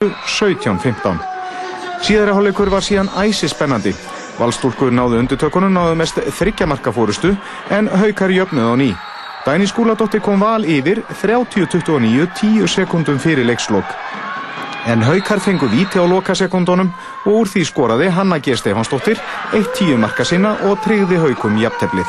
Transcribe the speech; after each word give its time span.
17-15. 0.00 1.18
Síðara 2.00 2.32
hálfleikur 2.32 2.70
var 2.72 2.80
síðan 2.80 3.10
æsi 3.20 3.50
spennandi. 3.52 3.90
Valstúlkur 4.38 4.88
náðu 4.96 5.18
undirtökunum 5.20 5.74
náðu 5.76 5.98
mest 6.00 6.16
þryggjamarka 6.38 6.88
fórustu 6.96 7.34
en 7.76 7.90
haukar 8.00 8.32
jöfnuð 8.32 8.70
á 8.72 8.74
ný. 8.80 8.86
Dæni 9.44 9.66
skúladóttir 9.68 10.22
kom 10.24 10.40
val 10.40 10.64
yfir 10.64 11.02
30-29 11.20 12.30
10 12.32 12.72
sekundum 12.72 13.18
fyrir 13.20 13.44
leikslokk. 13.44 13.92
En 14.88 15.04
haukar 15.04 15.42
fengu 15.44 15.68
víti 15.68 16.00
á 16.00 16.04
lokasekundunum 16.08 16.88
og 17.26 17.36
úr 17.42 17.50
því 17.52 17.66
skoraði 17.68 18.08
Hanna 18.08 18.38
G. 18.40 18.56
Stefansdóttir 18.56 19.20
eitt 19.52 19.68
tíu 19.76 19.98
marka 20.00 20.24
sinna 20.24 20.54
og 20.64 20.80
tryggði 20.80 21.20
haukum 21.20 21.60
jafnteflið. 21.60 22.08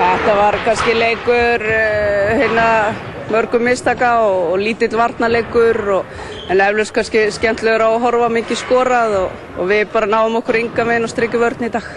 Þetta 0.00 0.38
var 0.40 0.56
kannski 0.64 0.96
leikur 0.96 1.68
hérna 2.40 2.70
mörgum 3.32 3.64
mistaka 3.66 4.12
og, 4.26 4.52
og 4.52 4.60
lítill 4.62 4.96
varnarleikur 4.98 5.80
og, 5.98 6.12
en 6.50 6.60
eflust 6.60 6.94
kannski 6.94 7.26
skemmtilegur 7.34 7.86
á 7.86 7.88
að 7.90 8.04
horfa 8.06 8.30
mikið 8.36 8.62
skorað 8.62 9.16
og, 9.22 9.40
og 9.58 9.70
við 9.72 9.88
bara 9.92 10.10
náum 10.10 10.38
okkur 10.42 10.60
ynga 10.62 10.86
meginn 10.88 11.08
og 11.08 11.12
strykju 11.12 11.42
vörn 11.42 11.66
í 11.66 11.72
dag. 11.74 11.90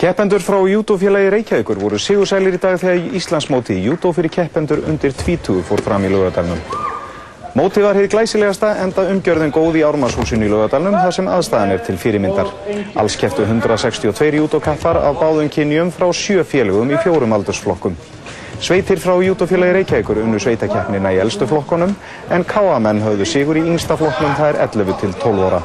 Keppendur 0.00 0.40
frá 0.40 0.56
júdófélagi 0.64 1.28
Reykjavíkur 1.34 1.76
voru 1.76 1.98
sigursælir 2.00 2.54
í 2.56 2.60
dag 2.62 2.78
þegar 2.80 3.16
Íslandsmótið 3.18 3.82
júdó 3.84 4.14
fyrir 4.16 4.32
keppendur 4.32 4.80
undir 4.88 5.12
20 5.12 5.60
fór 5.68 5.82
fram 5.84 6.06
í 6.08 6.12
lögadalunum. 6.14 6.88
Mótið 7.52 7.84
var 7.84 7.98
hér 7.98 8.06
glæsilegasta 8.08 8.70
enda 8.80 9.04
umgjörðin 9.10 9.52
góð 9.52 9.80
í 9.80 9.82
Ármannshúsinu 9.84 10.46
í 10.46 10.52
lögadalunum 10.52 11.02
þar 11.02 11.16
sem 11.16 11.28
aðstæðan 11.28 11.74
er 11.74 11.82
til 11.84 11.98
fyrirmyndar. 12.00 12.48
Alls 12.94 13.18
kepptu 13.20 13.42
162 13.44 14.38
júdókappar 14.38 15.02
af 15.02 15.20
báðum 15.20 15.50
kynjum 15.52 15.90
frá 15.92 16.08
sjö 16.14 16.46
félögum 16.46 16.94
í 16.94 17.02
fjórum 17.02 17.36
aldursflokkum. 17.36 17.98
Sveitir 18.60 19.00
frá 19.00 19.14
júdófélagi 19.24 19.72
Reykjavíkur 19.72 20.18
unnu 20.20 20.36
sveitakeppnina 20.36 21.14
í 21.16 21.18
eldstu 21.22 21.46
flokkonum 21.48 21.94
en 22.28 22.42
káamenn 22.44 23.00
höfðu 23.00 23.24
sigur 23.24 23.56
í 23.56 23.62
yngsta 23.64 23.96
flokknum 23.96 24.34
það 24.36 24.50
er 24.50 24.58
11 24.66 24.98
til 25.00 25.14
12 25.22 25.46
óra. 25.46 25.60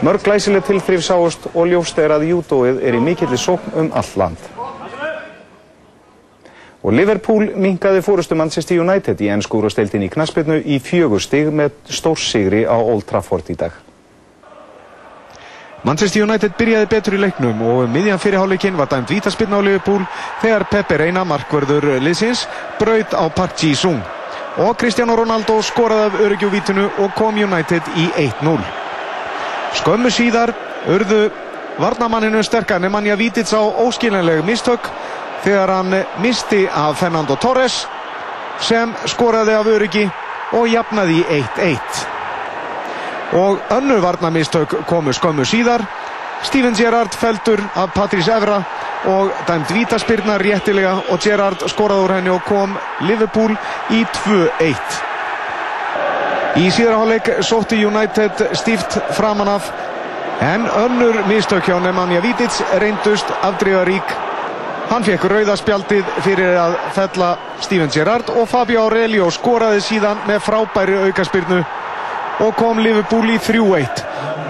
Mörg 0.00 0.24
glæsileg 0.24 0.64
tilþrif 0.64 1.04
sáust 1.04 1.50
og 1.52 1.68
ljóst 1.68 2.00
er 2.00 2.16
að 2.16 2.24
júdóið 2.30 2.80
er 2.80 2.96
í 2.96 3.02
mikilli 3.04 3.36
sókn 3.36 3.76
um 3.76 3.92
all 3.92 4.12
land. 4.16 4.48
Og 6.80 6.96
Liverpool 6.96 7.50
minkaði 7.60 8.00
fórustu 8.04 8.40
Manchester 8.40 8.80
United 8.80 9.20
í 9.20 9.28
ennskúrastildin 9.36 10.08
í 10.08 10.12
knaspirnu 10.16 10.62
í 10.64 10.80
fjögur 10.80 11.20
stig 11.20 11.52
með 11.52 11.76
stórsigri 11.92 12.64
á 12.64 12.76
Old 12.76 13.04
Trafford 13.04 13.52
í 13.52 13.60
dag. 13.60 13.76
Manchester 15.84 16.22
United 16.24 16.54
byrjaði 16.56 16.86
betur 16.88 17.14
í 17.18 17.18
leiknum 17.20 17.58
og 17.68 17.90
miðjan 17.92 18.20
fyrirháleikinn 18.20 18.76
var 18.78 18.88
dæmt 18.88 19.10
vítaspilna 19.12 19.58
á 19.60 19.66
Liverpool 19.66 20.06
þegar 20.40 20.64
Pepe 20.70 20.96
Reina, 20.96 21.26
markverður 21.28 21.98
liðsins, 22.00 22.46
braut 22.80 23.12
á 23.12 23.28
Park 23.28 23.58
Ji-sung. 23.60 24.00
Og 24.64 24.78
Cristiano 24.80 25.12
Ronaldo 25.18 25.58
skoraði 25.60 26.06
af 26.06 26.16
öryggjóvítinu 26.24 26.86
og 27.04 27.12
kom 27.18 27.36
United 27.36 27.90
í 28.00 28.06
1-0. 28.16 28.56
Skömmu 29.82 30.08
síðar 30.08 30.54
urðu 30.88 31.26
varnamanninu 31.76 32.40
sterkar 32.46 32.80
Nemanja 32.80 33.18
Vítids 33.20 33.52
á 33.52 33.60
óskiljanleg 33.60 34.40
mistök 34.46 34.88
þegar 35.44 35.68
hann 35.68 36.00
misti 36.24 36.64
af 36.64 36.96
Fernando 37.02 37.36
Torres 37.36 37.82
sem 38.62 38.96
skoraði 39.04 39.52
af 39.52 39.68
öryggi 39.68 40.08
og 40.56 40.68
jafnaði 40.72 41.20
í 41.20 41.44
1-1. 41.44 42.13
Og 43.34 43.58
önnu 43.70 44.00
varnamistök 44.02 44.74
komu 44.86 45.12
skömmu 45.12 45.44
síðar. 45.44 45.82
Steven 46.42 46.74
Gerrard 46.74 47.14
feldur 47.14 47.60
af 47.74 47.90
Patrís 47.94 48.28
Evra 48.28 48.62
og 49.04 49.30
dæmt 49.46 49.70
vítaspyrna 49.70 50.38
réttilega 50.38 50.92
og 51.10 51.18
Gerrard 51.20 51.68
skoraði 51.68 52.04
úr 52.04 52.14
henni 52.14 52.30
og 52.30 52.44
kom 52.46 52.76
Liverpool 53.00 53.56
í 53.90 54.04
2-1. 54.26 54.76
Í 56.54 56.70
síðarháleik 56.70 57.32
sótti 57.42 57.80
United 57.86 58.44
stíft 58.54 58.98
framan 59.16 59.48
af 59.48 59.72
en 60.40 60.68
önnur 60.68 61.24
mistök 61.26 61.66
hjá 61.66 61.80
Nemanja 61.82 62.20
Vítids 62.20 62.62
reyndust 62.78 63.26
afdrifarík. 63.42 64.14
Hann 64.90 65.02
fekk 65.02 65.24
rauðaspjaldið 65.24 66.04
fyrir 66.22 66.58
að 66.60 66.76
fella 66.94 67.36
Steven 67.60 67.90
Gerrard 67.90 68.30
og 68.30 68.48
Fabio 68.48 68.84
Aurelio 68.84 69.30
skoraði 69.30 69.80
síðan 69.80 70.22
með 70.28 70.44
frábæri 70.44 71.00
aukaspyrnu 71.08 71.64
og 72.42 72.56
kom 72.58 72.82
Liverpool 72.82 73.30
í 73.30 73.38
3-1 73.38 74.02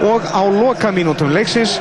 og 0.09 0.25
á 0.25 0.41
lokamínútum 0.43 1.33
leiksins 1.33 1.77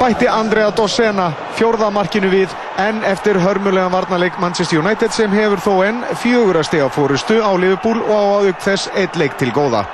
bætti 0.00 0.28
Andrea 0.32 0.70
Dossena 0.72 1.30
fjórðamarkinu 1.58 2.30
við 2.32 2.52
en 2.80 3.02
eftir 3.04 3.36
hörmulegan 3.40 3.92
varnarleik 3.92 4.38
Manchester 4.40 4.80
United 4.80 5.12
sem 5.12 5.32
hefur 5.36 5.60
þó 5.60 5.72
enn 5.84 6.04
fjögur 6.22 6.60
að 6.60 6.68
stega 6.70 6.88
fórustu 6.94 7.40
á 7.44 7.52
Liverpool 7.52 8.00
og 8.00 8.14
á 8.16 8.24
auk 8.48 8.62
þess 8.64 8.88
eitt 8.96 9.18
leik 9.20 9.36
til 9.36 9.52
góða. 9.52 9.84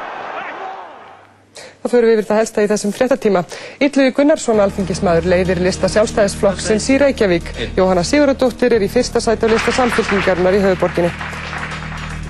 Það 1.56 1.92
fyrir 1.92 2.09
við 2.09 2.16
yfir 2.16 2.26
það 2.28 2.41
helsta 2.41 2.62
í 2.62 2.69
þessum 2.70 2.92
fréttatíma. 2.94 3.42
Ylluði 3.86 4.15
Gunnarsson 4.15 4.62
alþingismadur 4.62 5.28
leiðir 5.31 5.60
lista 5.62 5.91
sjálfstæðisflokksins 5.91 6.88
í 6.91 6.97
Reykjavík. 7.03 7.53
Jóhanna 7.78 8.03
Sigurðardóttir 8.06 8.75
er 8.75 8.82
í 8.82 8.91
fyrsta 8.91 9.22
sæti 9.22 9.47
á 9.47 9.54
lista 9.54 9.75
samfélkingarnar 9.76 10.59
í 10.59 10.62
höfuborginni. 10.65 11.12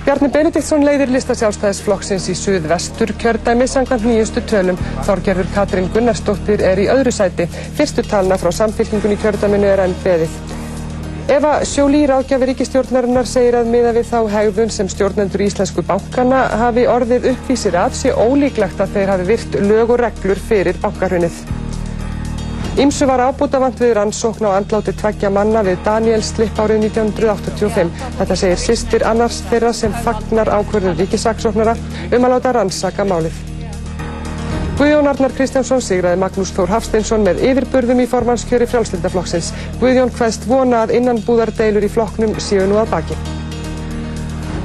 Bjarni 0.07 0.29
Benediktsson 0.31 0.85
leiðir 0.87 1.09
lista 1.11 1.35
sjálfstæðisflokksins 1.35 2.29
í 2.31 2.33
suðvestur 2.39 3.09
kjördæmi 3.19 3.65
sangant 3.67 4.05
nýjustu 4.07 4.39
tölum. 4.47 4.79
Þorgerður 5.03 5.49
Katrín 5.51 5.89
Gunnarsdóttir 5.91 6.63
er 6.63 6.79
í 6.79 6.85
öðru 6.93 7.11
sæti. 7.11 7.49
Fyrstu 7.75 8.05
talna 8.07 8.37
frá 8.39 8.53
samfélkingun 8.55 9.17
í 9.17 9.19
kjördæminu 9.19 9.67
er 9.67 9.83
enn 9.83 9.97
beðið. 10.05 10.39
Eva 11.35 11.57
Sjóli 11.67 12.05
ráðgjafi 12.07 12.51
ríkistjórnarinnar 12.53 13.27
segir 13.27 13.59
að 13.59 13.75
miða 13.75 13.91
við 13.99 14.07
þá 14.13 14.17
hegðun 14.37 14.71
sem 14.77 14.95
stjórnendur 14.95 15.43
íslensku 15.49 15.83
bankana 15.91 16.45
hafi 16.63 16.87
orðið 16.87 17.33
uppvísir 17.33 17.75
að 17.75 17.99
sé 17.99 18.15
ólíklegt 18.15 18.79
að 18.79 18.95
þeir 18.95 19.15
hafi 19.17 19.31
virt 19.33 19.63
lög 19.67 19.97
og 19.97 20.05
reglur 20.07 20.45
fyrir 20.47 20.79
bankarunnið. 20.87 21.66
Ímsu 22.77 23.07
var 23.09 23.23
ábútafant 23.25 23.79
við 23.81 23.95
rannsókn 23.97 24.45
á 24.45 24.53
andláti 24.53 24.93
tveggja 24.93 25.31
manna 25.33 25.63
við 25.65 25.79
Daniel 25.81 26.19
Slipp 26.21 26.59
árið 26.61 26.83
1985. 26.91 27.89
Þetta 28.19 28.35
segir 28.37 28.59
sýstir 28.61 29.05
annars 29.09 29.39
þeirra 29.49 29.71
sem 29.73 29.95
fagnar 30.05 30.51
ákvörðun 30.53 30.99
ríkisaksóknara 30.99 31.73
um 32.13 32.27
að 32.27 32.33
láta 32.35 32.51
rannsaka 32.53 33.05
málið. 33.09 33.39
Guðjón 34.77 35.09
Arnar 35.09 35.33
Kristjánsson 35.33 35.81
sigraði 35.81 36.21
Magnús 36.21 36.51
Þór 36.53 36.75
Hafsteinsson 36.75 37.25
með 37.25 37.41
yfirburðum 37.47 38.03
í 38.03 38.05
formannskjöri 38.11 38.69
frjálslindaflokksins. 38.69 39.49
Guðjón 39.81 40.13
hvaðst 40.13 40.45
vona 40.45 40.83
að 40.85 40.93
innanbúðardeilur 40.99 41.89
í 41.89 41.89
flokknum 41.89 42.37
séu 42.37 42.69
nú 42.69 42.77
að 42.77 42.93
baki. 42.93 43.17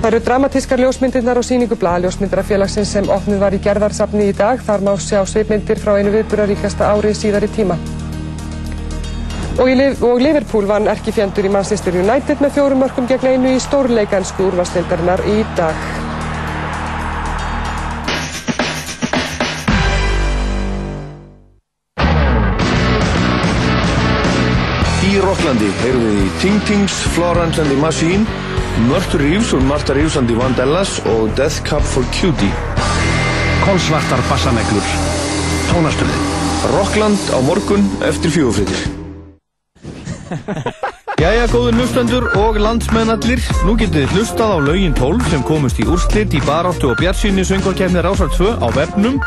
Það 0.02 0.10
eru 0.10 0.22
dramatískar 0.28 0.84
ljósmyndirnar 0.84 1.40
á 1.40 1.42
síningu 1.48 1.80
blaðljósmyndarafélagsins 1.80 2.92
sem 2.92 3.08
opnið 3.08 3.40
var 3.40 3.56
í 3.56 3.64
gerðarsafni 3.64 4.28
í 4.28 4.36
dag. 4.36 4.60
Þar 4.68 4.84
má 4.84 4.92
sjá 5.00 5.24
sveipmyndir 5.24 5.80
frá 5.80 5.94
einu 5.96 6.12
viðbúraríkasta 6.18 6.92
ári 6.92 7.16
síðar 7.16 7.48
í 7.48 7.52
tíma. 7.56 7.80
Og, 9.60 9.68
í, 9.68 9.74
og 10.00 10.22
Liverpool 10.22 10.64
vann 10.64 10.88
erkifjendur 10.88 11.44
í 11.44 11.50
Manchester 11.52 11.96
United 11.98 12.40
með 12.40 12.54
fjórum 12.56 12.80
mörgum 12.80 13.08
gegn 13.10 13.34
einu 13.34 13.50
í 13.52 13.60
stórleikansku 13.60 14.46
úrvarstildarinnar 14.48 15.20
í 15.28 15.42
dag. 15.58 15.82
Í 25.12 25.20
Rocklandi 25.20 25.68
heyrum 25.82 26.06
við 26.06 26.22
í 26.22 26.30
Ting 26.40 26.64
Tings, 26.70 26.96
Florence 27.12 27.60
and 27.60 27.68
the 27.68 27.76
Machine, 27.76 28.24
Mörtur 28.88 29.20
Reeves 29.20 29.52
og 29.52 29.60
Martha 29.68 29.92
Reeves 29.92 30.16
and 30.16 30.32
the 30.32 30.38
Vandellas 30.38 30.96
og 31.12 31.28
Death 31.36 31.60
Cab 31.68 31.84
for 31.84 32.08
Cutie. 32.16 32.48
Kolsvartar 33.66 34.24
bassameglur. 34.30 34.88
Tónastöðið. 35.68 36.26
Rockland 36.72 37.30
á 37.36 37.38
morgun 37.44 37.86
eftir 38.08 38.32
fjögufriðir. 38.32 39.01
Jæja, 41.22 41.44
góður 41.52 41.76
hlustendur 41.78 42.24
og 42.40 42.56
landsmennallir. 42.58 43.42
Nú 43.62 43.76
getið 43.78 44.08
þið 44.08 44.14
hlustað 44.16 44.54
á 44.54 44.58
laugin 44.64 44.94
12 44.98 45.28
sem 45.30 45.42
komust 45.46 45.78
í 45.78 45.86
úrslit 45.86 46.34
í 46.34 46.40
baráttu 46.42 46.88
og 46.90 46.98
bjartsýni 46.98 47.44
söngvarkefni 47.46 48.02
Rásar 48.02 48.32
2 48.34 48.56
á 48.58 48.66
webnum 48.74 49.20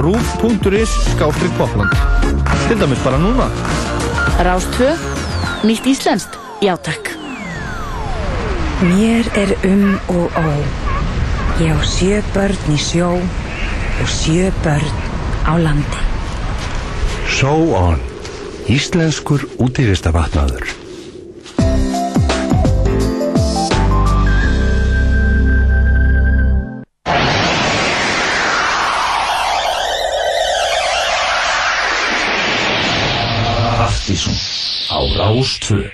rúf.is 0.00 0.94
skástrygg 1.12 1.52
popland. 1.58 1.92
Til 2.68 2.78
dæmis 2.80 3.02
bara 3.04 3.20
núna. 3.20 3.50
Rás 4.40 4.64
2, 4.78 4.94
nýtt 5.68 5.90
íslenskt, 5.92 6.38
já 6.64 6.72
takk. 6.80 7.12
Mér 8.82 9.28
er 9.36 9.52
um 9.68 9.98
og 10.08 10.32
ó. 10.32 10.46
Ég 11.60 11.76
á 11.76 11.78
sjö 11.84 12.22
börn 12.32 12.72
í 12.72 12.78
sjó 12.80 13.12
og 13.18 14.08
sjö 14.08 14.48
börn 14.64 14.96
á 15.44 15.52
landi. 15.60 16.00
So 17.28 17.52
on. 17.76 18.11
Íslenskur 18.66 19.48
útífistavatnaður. 19.58 20.62
Partíson 33.76 34.34
á 34.92 34.98
Rástvö 35.16 35.90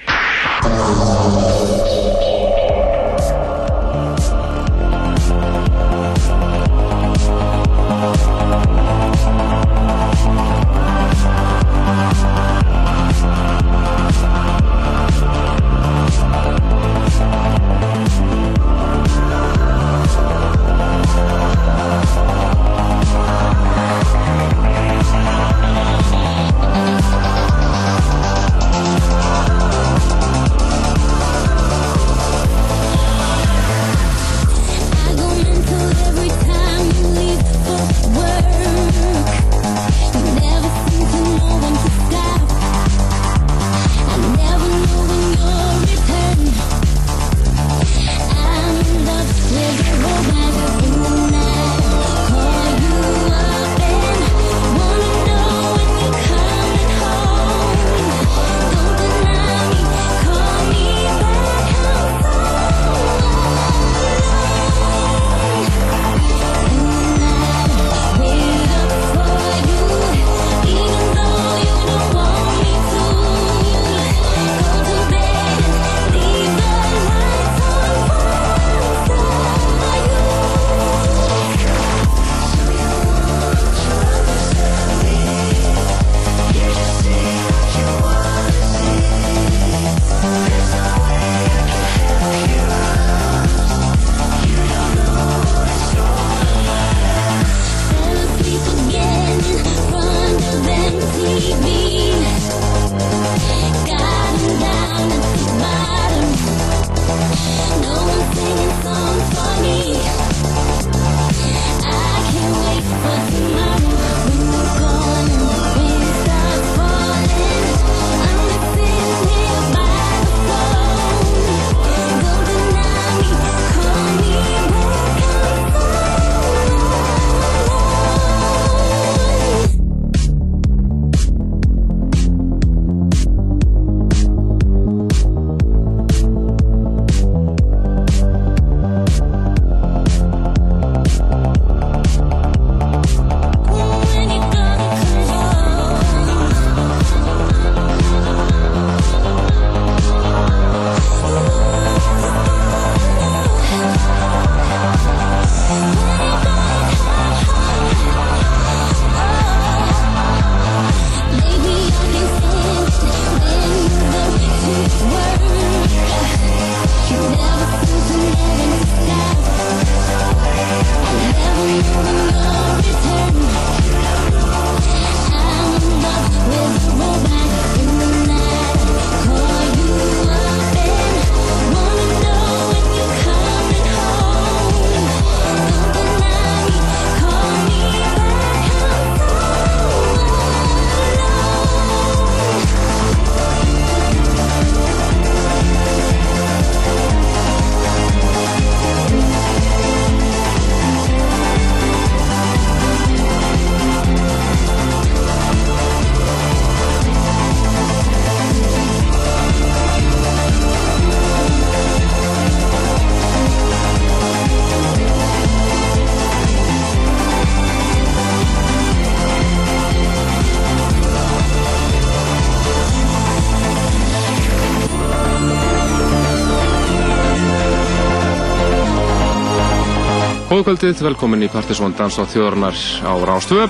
Góðkvöldið, 230.58 231.00
velkomin 231.06 231.44
í 231.46 231.48
Partisvon 231.52 231.92
Dans 231.94 232.16
á 232.18 232.26
þjóðarnar 232.26 232.78
á 233.06 233.14
Rástvö. 233.28 233.68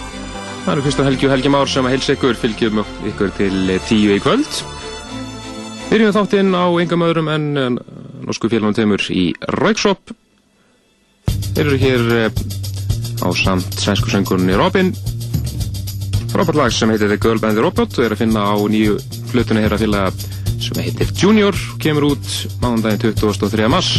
Það 0.65 0.71
eru 0.73 0.85
Kristján 0.87 1.09
Helgi 1.11 1.27
og 1.29 1.33
Helgi 1.35 1.51
Már 1.53 1.69
sem 1.69 1.85
að 1.85 1.93
heilsa 1.93 2.15
ykkur, 2.17 2.39
fylgjum 2.41 2.81
ykkur 3.11 3.35
til 3.37 3.75
tíu 3.85 4.15
í 4.15 4.23
kvöld. 4.25 4.49
Byrjum 5.91 6.15
þáttinn 6.17 6.57
á 6.57 6.65
engam 6.81 7.05
öðrum 7.05 7.29
en 7.29 7.77
norsku 8.25 8.49
félagum 8.49 8.73
teimur 8.73 9.05
í 9.13 9.27
Rauksóp. 9.59 10.15
Þeir 11.29 11.65
eru 11.67 11.79
hér 11.85 12.09
eh, 12.23 12.43
á 13.21 13.29
samt 13.37 13.69
svensku 13.85 14.09
söngurinn 14.09 14.49
í 14.49 14.57
Robin. 14.57 14.95
Frábært 16.33 16.57
lag 16.57 16.73
sem 16.73 16.89
heitir 16.89 17.13
The 17.13 17.21
Girl 17.21 17.45
Band 17.45 17.61
The 17.61 17.69
Robot 17.69 18.01
og 18.01 18.09
er 18.09 18.17
að 18.17 18.25
finna 18.25 18.49
á 18.49 18.57
nýju 18.57 18.97
flutunni 19.29 19.67
hér 19.67 19.77
að 19.77 19.85
félaga 19.85 20.15
sem 20.57 20.87
heitir 20.89 21.13
Junior, 21.13 21.65
kemur 21.85 22.15
út 22.15 22.37
mánundaginn 22.65 23.21
23. 23.21 23.69
mars, 23.69 23.99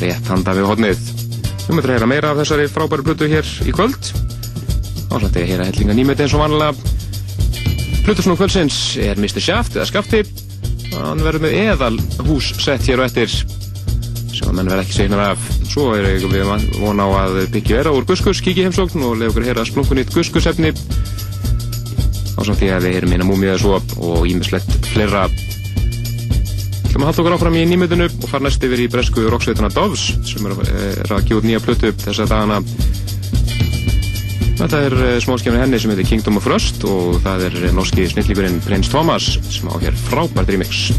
rétt 0.00 0.32
handa 0.32 0.56
við 0.56 0.72
hodnið. 0.72 1.11
Við 1.72 1.78
mötum 1.78 1.88
að 1.88 1.94
heyra 1.96 2.06
meira 2.10 2.30
af 2.34 2.36
þessari 2.36 2.64
frábæri 2.68 3.04
blutu 3.06 3.26
hér 3.32 3.46
í 3.64 3.72
kvöld. 3.72 4.08
Áslætti 5.08 5.40
að 5.40 5.46
heyra 5.48 5.64
hellinga 5.70 5.94
nýmöti 5.96 6.20
eins 6.26 6.34
og 6.36 6.42
vanlega. 6.42 6.74
Blutusnú 8.04 8.34
kvöldsins 8.36 8.80
er 9.00 9.16
Mr. 9.16 9.40
Shaft 9.40 9.78
eða 9.78 9.86
Skafti. 9.88 10.20
Hann 10.92 11.22
verður 11.24 11.46
með 11.46 11.56
eðal 11.62 11.96
hús 12.26 12.50
sett 12.60 12.84
hér 12.84 13.00
og 13.00 13.08
eftir 13.08 13.32
sem 13.32 14.50
að 14.50 14.58
menn 14.58 14.68
verð 14.68 14.82
ekki 14.82 14.98
segnar 14.98 15.24
af. 15.30 15.46
Svo 15.70 15.94
er 15.96 16.10
við 16.20 16.52
vona 16.82 17.08
á 17.08 17.10
að 17.22 17.38
byggja 17.56 17.80
vera 17.80 17.96
úr 17.96 18.04
Guskus, 18.04 18.44
kiki 18.44 18.66
heimsókn 18.68 19.08
og 19.08 19.16
lefa 19.22 19.32
okkur 19.32 19.46
að 19.46 19.50
heyra 19.54 19.64
splunkunýtt 19.70 20.12
Guskusefni. 20.12 20.74
Áslætti 22.36 22.68
að 22.68 22.84
við 22.84 22.98
heyrum 22.98 23.16
hérna 23.16 23.30
múmiða 23.32 23.56
svo 23.64 23.80
og 23.80 24.28
ímislegt 24.28 24.76
fleira 24.92 25.24
ætlum 26.92 27.06
að 27.06 27.08
halda 27.08 27.22
okkur 27.22 27.34
áfram 27.38 27.54
í 27.56 27.60
nýmöðinu 27.70 28.06
og 28.10 28.24
fara 28.28 28.44
næst 28.44 28.64
yfir 28.66 28.82
í 28.84 28.88
bresku 28.92 29.22
roksveituna 29.32 29.70
Doves 29.72 30.02
sem 30.28 30.44
er 30.44 31.08
að 31.08 31.22
gefa 31.24 31.38
út 31.38 31.46
nýja 31.48 31.62
plötu 31.64 31.92
þess 32.02 32.20
að 32.20 32.34
dagana. 32.34 32.58
Þetta 34.60 34.82
er 34.90 34.98
eh, 35.06 35.16
smáskjafni 35.24 35.62
henni 35.62 35.80
sem 35.80 35.94
heitir 35.94 36.10
Kingdom 36.10 36.36
of 36.42 36.50
Rust 36.52 36.84
og 36.84 37.16
það 37.24 37.46
er 37.48 37.58
norski 37.72 38.04
snillíkurinn 38.12 38.60
Prince 38.66 38.92
Thomas 38.92 39.32
sem 39.48 39.72
á 39.72 39.76
hér 39.80 39.96
frábært 40.04 40.52
remix. 40.52 40.90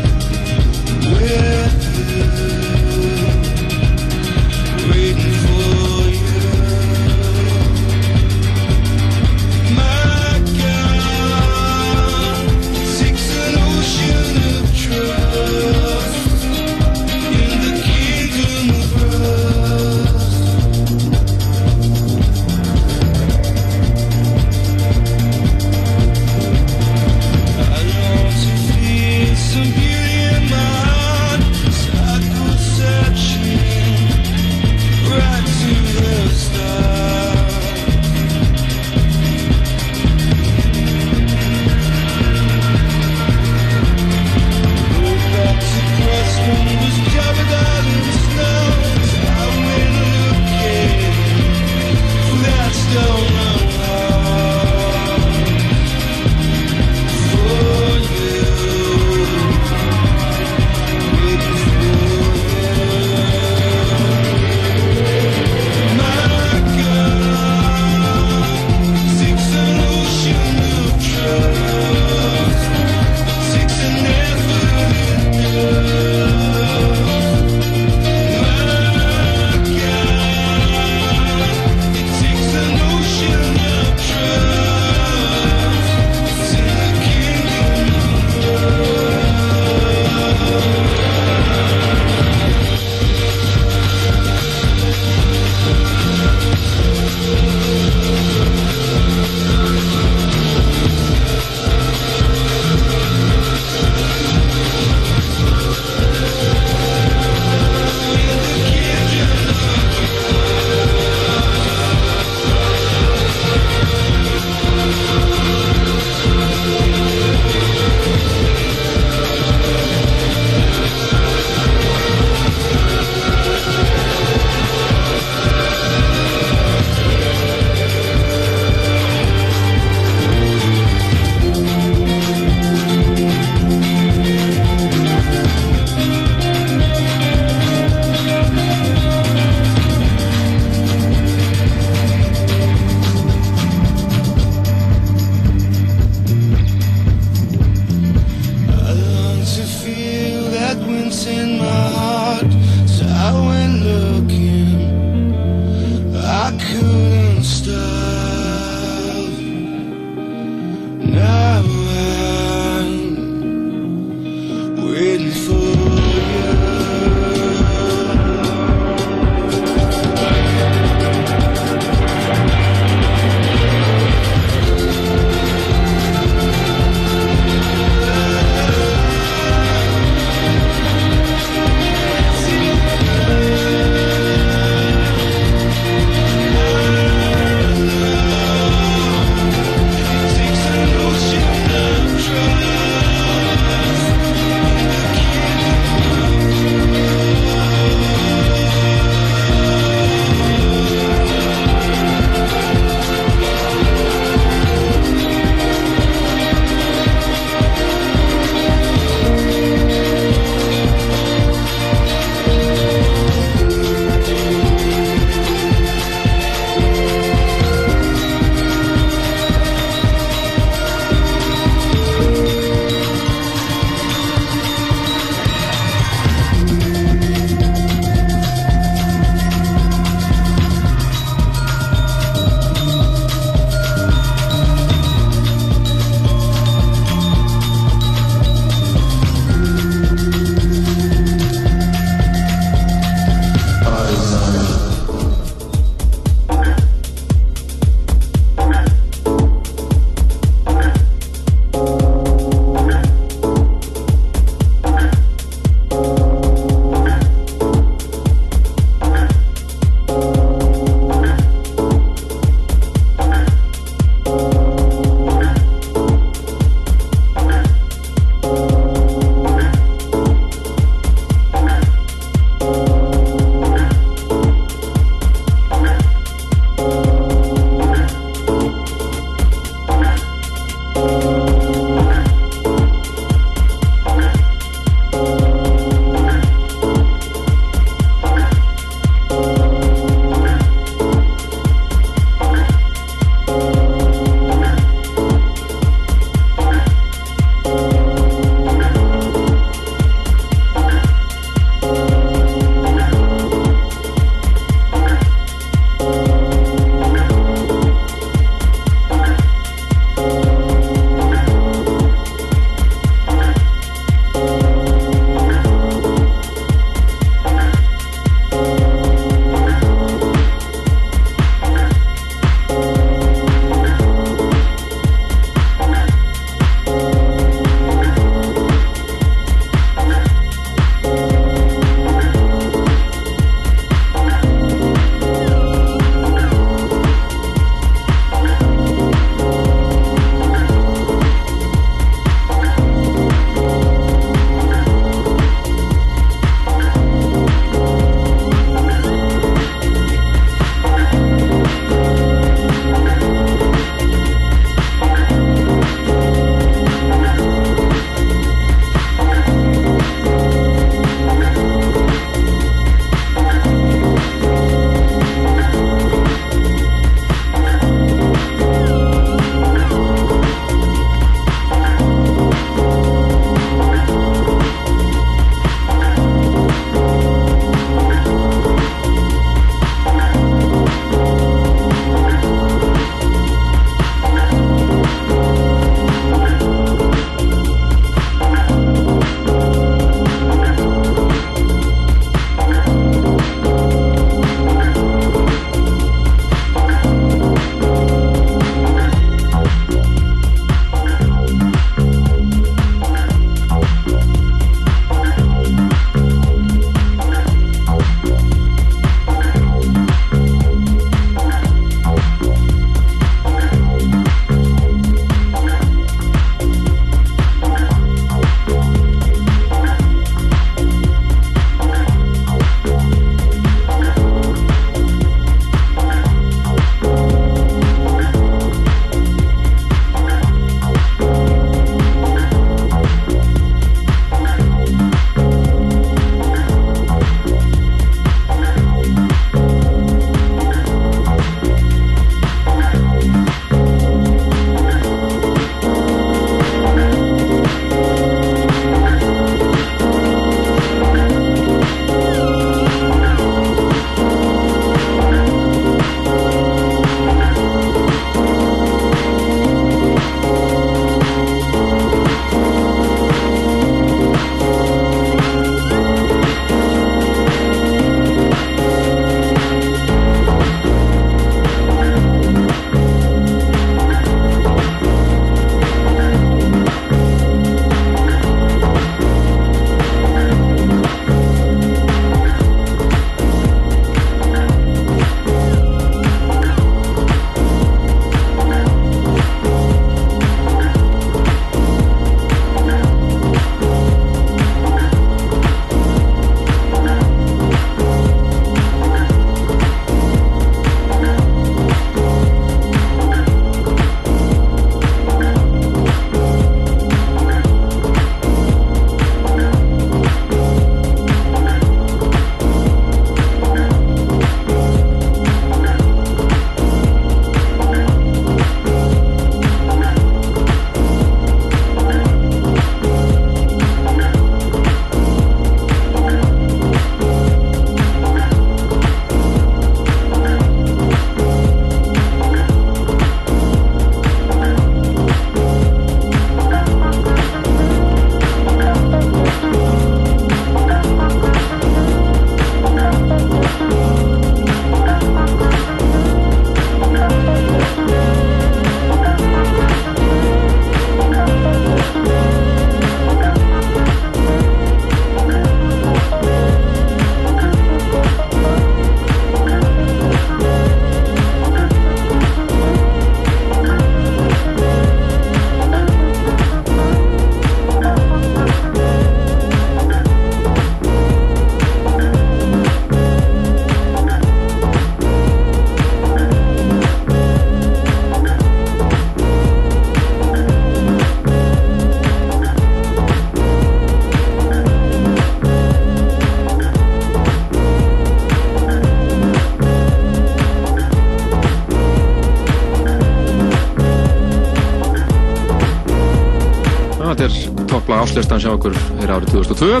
Er 598.12 598.18
topplag 598.18 598.28
áslustan 598.28 598.60
sjá 598.60 598.72
okkur 598.74 598.92
fyrir 598.92 599.30
árið 599.32 599.52
2002 599.54 600.00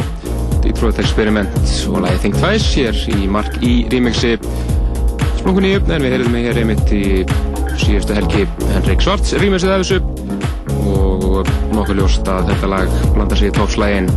Detroit 0.62 0.98
Experiment 1.00 1.54
og 1.88 2.02
lagi 2.04 2.18
Think 2.20 2.36
Twice 2.36 2.68
hér 2.76 2.98
í 3.08 3.28
Mark 3.30 3.54
E 3.64 3.70
remixi 3.88 4.34
splunkunni 5.38 5.70
en 5.78 6.04
við 6.04 6.12
heyrðum 6.12 6.36
hér 6.36 6.60
einmitt 6.60 6.92
í 6.92 7.22
síðustu 7.80 8.16
helgi 8.18 8.44
Henrik 8.74 9.04
Svarts 9.04 9.32
remixið 9.40 9.72
af 9.72 9.84
þessu 9.84 9.98
og 10.92 11.48
nokkuð 11.72 12.02
ljóst 12.02 12.28
að 12.28 12.50
þetta 12.50 12.70
lag 12.74 12.92
blandar 13.14 13.40
sig 13.40 13.48
í 13.48 13.54
toppslægin 13.56 14.10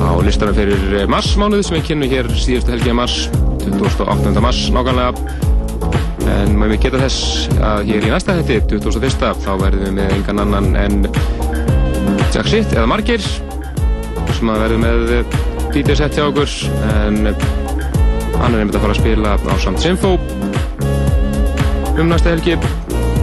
á 0.00 0.10
listanum 0.24 0.56
fyrir 0.56 1.04
mars 1.10 1.34
mánuð 1.36 1.66
sem 1.68 1.76
við 1.76 1.86
kynum 1.90 2.14
hér 2.14 2.30
síðustu 2.32 2.72
helgi 2.72 2.96
mars 2.96 3.18
28. 3.66 4.32
mars 4.40 4.62
nákvæmlega 4.72 5.12
en 6.40 6.56
maður 6.56 6.80
geta 6.86 7.04
þess 7.04 7.52
að 7.58 7.92
hér 7.92 8.08
í 8.08 8.14
næsta 8.14 8.38
hætti 8.38 8.62
2001. 8.70 9.44
þá 9.44 9.52
verðum 9.60 9.90
við 9.90 9.98
með 10.00 10.16
engan 10.16 10.44
annan 10.46 10.72
en 10.86 11.02
Jack 12.30 12.46
Shit 12.46 12.72
eða 12.76 12.86
Margir 12.86 13.22
sem 14.36 14.50
að 14.52 14.60
verðum 14.62 14.84
með 14.84 15.00
DJ 15.74 15.96
set 15.98 16.14
hjá 16.14 16.28
okkur 16.28 16.52
en 16.86 17.16
hann 17.26 18.54
er 18.54 18.60
einmitt 18.60 18.76
að 18.78 18.84
fara 18.84 18.94
að 18.94 19.00
spila 19.00 19.32
á 19.34 19.54
samt 19.58 19.82
Sinfo 19.82 20.12
um 21.98 22.06
næsta 22.06 22.30
helgi 22.30 22.54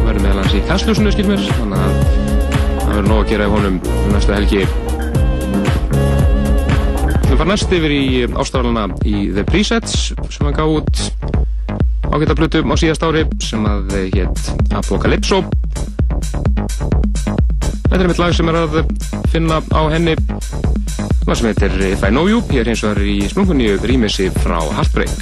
verðum 0.03 0.25
með 0.25 0.41
hans 0.41 0.57
í 0.57 0.61
Kastljósunu 0.67 1.13
skilmir 1.15 1.45
þannig 1.53 1.85
að 1.85 1.95
það 2.81 2.91
verður 2.91 3.07
nóg 3.07 3.21
að 3.21 3.31
gera 3.31 3.47
í 3.47 3.53
honum 3.53 3.79
um 3.93 4.11
næsta 4.11 4.35
helgi. 4.35 4.65
Við 7.27 7.33
farum 7.33 7.53
næst 7.53 7.75
yfir 7.79 7.95
í 7.95 8.03
ástafalana 8.27 8.85
í 9.07 9.27
The 9.37 9.47
Presets 9.47 9.95
sem 10.35 10.51
að 10.51 10.59
gá 10.59 10.65
út 10.67 11.05
ágæta 12.11 12.35
blutu 12.39 12.63
á 12.63 12.75
síðast 12.75 13.07
ári 13.07 13.23
sem 13.43 13.63
að 13.71 13.97
hétt 14.15 14.51
Apocalypso 14.75 15.45
Þetta 17.87 18.03
er 18.03 18.09
mitt 18.11 18.19
lag 18.21 18.35
sem 18.35 18.51
er 18.51 18.57
að 18.59 18.77
finna 19.31 19.61
á 19.71 19.81
henni. 19.93 20.15
Lag 21.27 21.39
sem 21.39 21.49
heitir 21.49 21.73
If 21.89 22.03
I 22.03 22.11
Know 22.11 22.27
You 22.29 22.43
hér 22.51 22.69
eins 22.71 22.83
og 22.83 22.93
það 22.93 23.01
er 23.01 23.09
í 23.11 23.17
smungunni 23.31 23.73
rýmissi 23.83 24.29
frá 24.43 24.59
Heartbreak 24.77 25.15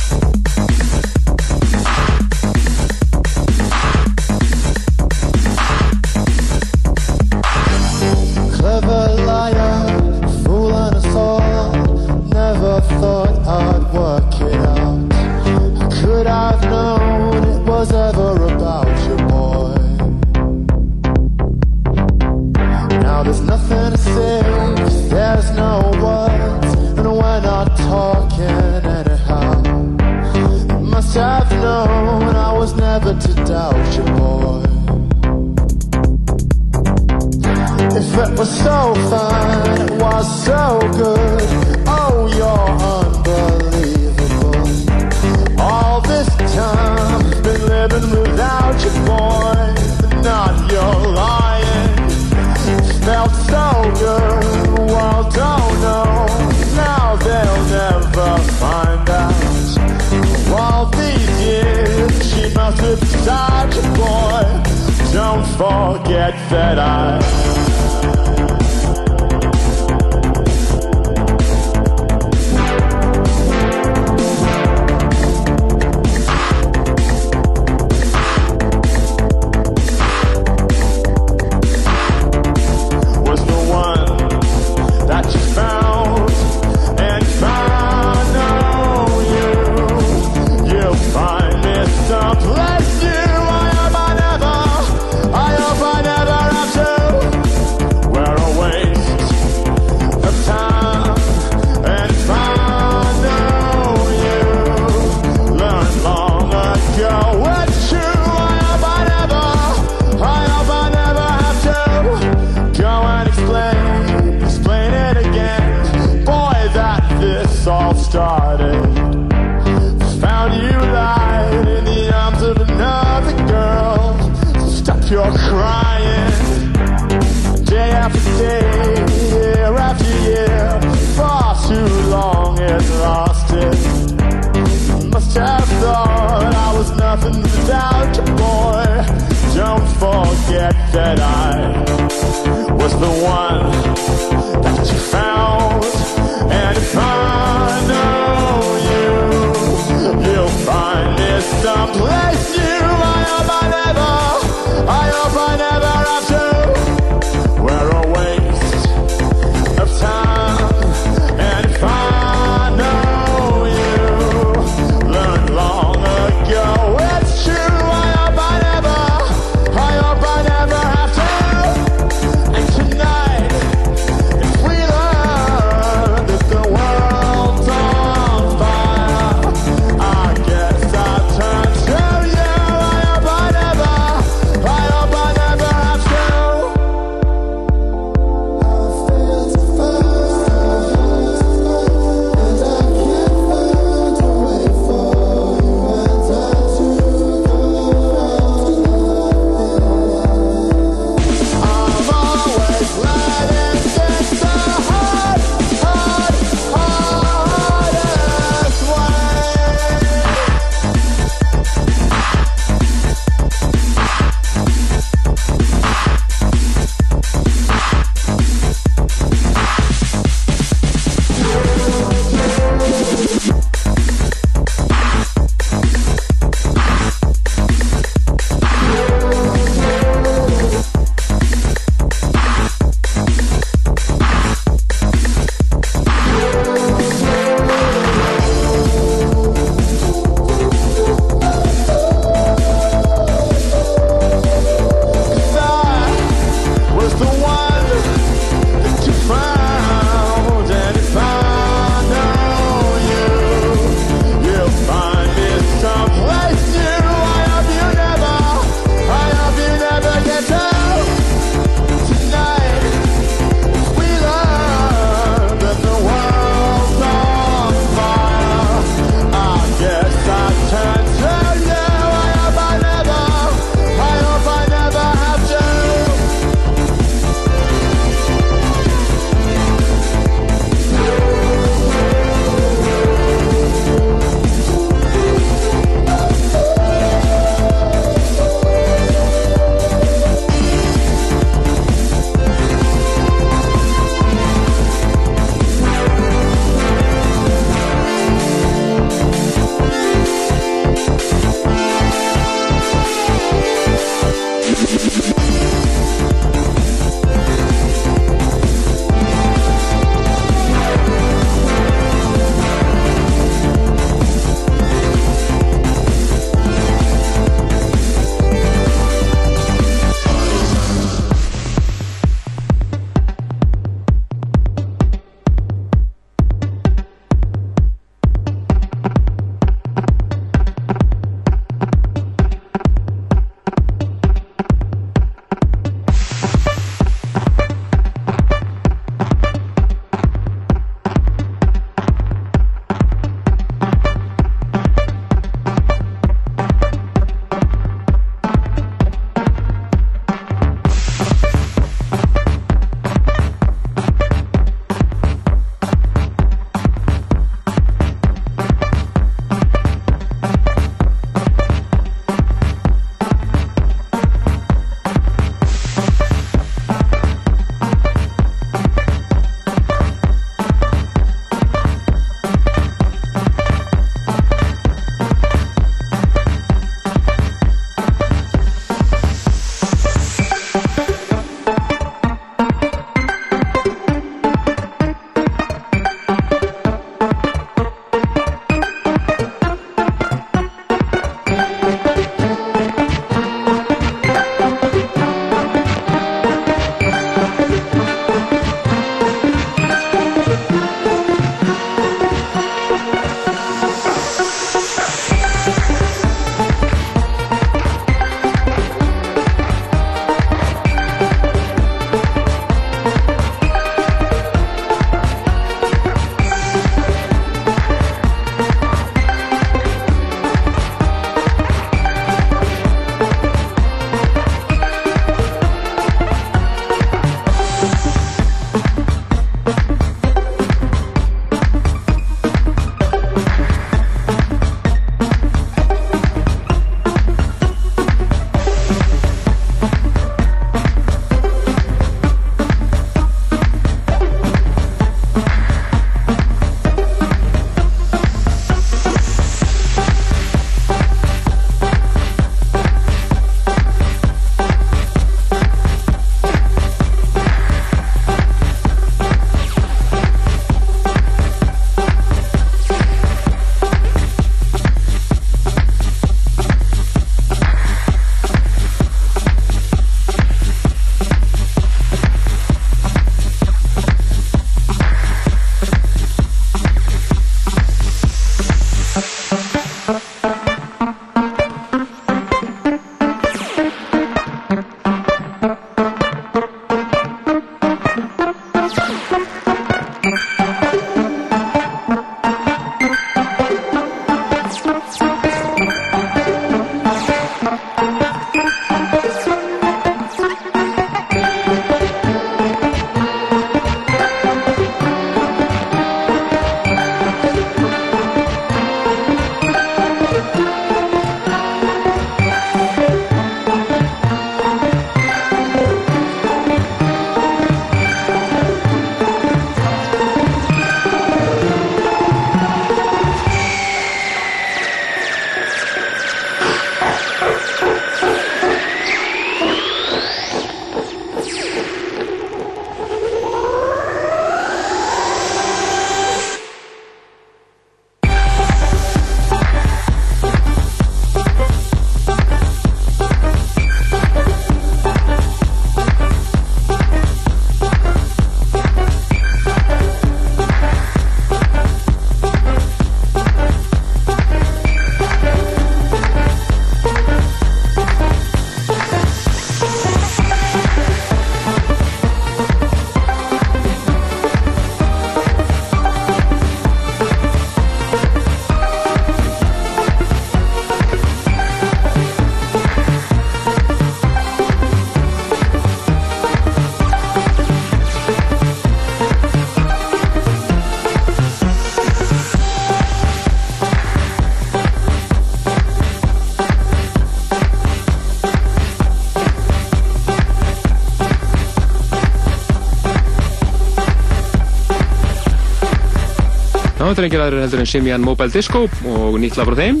þetta 597.24 597.36
er 597.36 597.40
engir 597.40 597.44
aðrir 597.44 597.62
heldur 597.64 597.80
en 597.80 597.88
Simian 597.88 598.24
Mobile 598.24 598.52
Disco 598.52 598.80
og 599.08 599.36
nýtt 599.40 599.56
lag 599.56 599.68
frá 599.70 599.76
þeim. 599.78 600.00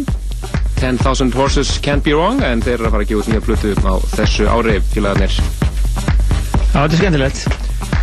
10,000 0.76 1.32
Horses 1.38 1.70
Can't 1.80 2.04
Be 2.04 2.12
Wrong 2.12 2.42
en 2.44 2.60
þeir 2.60 2.74
eru 2.74 2.88
að 2.90 2.92
fara 2.92 3.04
að 3.06 3.08
gefa 3.08 3.22
út 3.22 3.30
nýja 3.30 3.44
plötu 3.46 3.70
á 3.80 3.94
þessu 4.12 4.48
ári 4.50 4.74
félagarnir 4.90 5.32
Já, 5.32 6.82
þetta 6.82 6.84
er 6.84 6.98
skemmtilegt. 6.98 7.40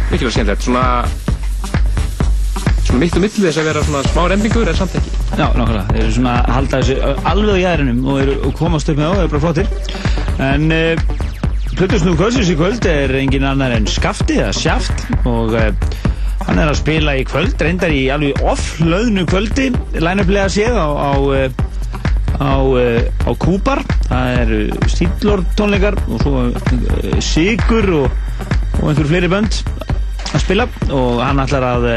Mikilvægt 0.10 0.36
skemmtilegt, 0.38 0.66
svona 0.66 0.86
svona 2.88 3.04
mitt 3.04 3.20
og 3.20 3.26
mitt 3.28 3.38
þess 3.38 3.62
að 3.62 3.70
vera 3.70 3.86
svona 3.86 4.04
smá 4.08 4.22
rembingur 4.32 4.72
en 4.72 4.80
samt 4.80 4.98
ekki. 4.98 5.14
Já, 5.36 5.46
nákvæmlega, 5.46 5.86
þeir 5.92 6.02
eru 6.02 6.18
svona 6.18 6.36
að 6.40 6.52
halda 6.58 6.82
þessu 6.82 7.14
alveg 7.36 7.54
á 7.54 7.64
jæðrinum 7.66 8.02
og, 8.08 8.22
eru, 8.24 8.40
og 8.48 8.58
komast 8.58 8.90
upp 8.90 9.04
með 9.04 9.12
á, 9.12 9.14
þeir 9.14 9.26
eru 9.28 9.34
bara 9.36 9.46
flottir. 9.46 9.68
En 10.48 10.66
uh, 10.74 11.20
Plutusnú 11.78 12.18
kvöldsins 12.18 12.50
í 12.52 12.58
kvöld 12.58 12.90
er 12.90 13.14
engin 13.22 13.46
annar 13.48 13.78
en 13.78 13.86
Skafti 13.90 14.42
eða 14.42 14.56
Sjaft 14.58 15.06
og 15.30 15.54
uh, 15.54 15.70
hann 16.52 16.60
er 16.60 16.68
að 16.68 16.82
spila 16.82 17.14
í 17.16 17.22
kvöld, 17.24 17.62
reyndar 17.64 17.94
í 17.96 18.02
alveg 18.12 18.42
off-laðnu 18.44 19.24
kvöldi 19.30 19.70
line-uplega 20.04 20.50
séð 20.52 20.76
á, 20.76 20.88
á, 20.92 21.12
uh, 21.16 21.46
á, 22.44 22.56
uh, 22.60 22.98
á 23.24 23.32
Kúpar 23.40 23.80
það 24.10 24.40
eru 24.42 24.58
Stílor 24.92 25.46
tónleikar 25.56 25.96
og 26.12 26.26
svo 26.26 26.42
uh, 26.50 27.14
Sigur 27.24 27.88
og, 28.02 28.18
og 28.82 28.90
einhver 28.92 29.08
fleiri 29.08 29.30
bönd 29.32 29.62
að 30.32 30.44
spila. 30.44 30.66
Og 30.92 31.22
hann 31.24 31.40
ætlar 31.40 31.68
að 31.70 31.88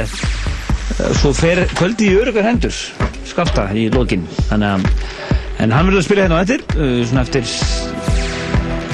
svo 1.19 1.33
fer 1.35 1.65
kvöldi 1.75 2.13
í 2.13 2.21
örugar 2.21 2.47
hendur 2.47 2.79
Skafta 3.27 3.67
í 3.75 3.89
lokin. 3.91 4.23
Þannig 4.53 4.71
að 4.71 5.65
en 5.65 5.75
hann 5.75 5.91
verður 5.91 6.05
að 6.05 6.07
spila 6.07 6.29
hérna 6.29 6.39
á 6.39 6.45
eftir 6.45 6.63
svona 7.09 7.27
eftir 7.27 7.51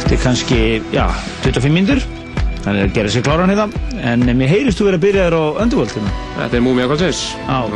eftir 0.00 0.24
kannski, 0.24 0.62
já, 0.94 1.04
25 1.44 1.76
mínútur 1.76 2.19
hann 2.64 2.76
er 2.76 2.86
að 2.88 2.94
gera 2.96 3.12
sér 3.12 3.24
kláran 3.26 3.50
hérna. 3.52 3.66
En 4.04 4.24
mér 4.36 4.50
heyrist 4.52 4.80
þú 4.80 4.88
verið 4.90 4.98
að 5.00 5.04
byrja 5.06 5.26
þér 5.28 5.36
á 5.40 5.44
Underworld 5.64 5.94
hérna. 5.96 6.14
Þetta 6.38 6.58
er 6.60 6.64
Múmi 6.66 6.84
Akvalsins 6.84 7.22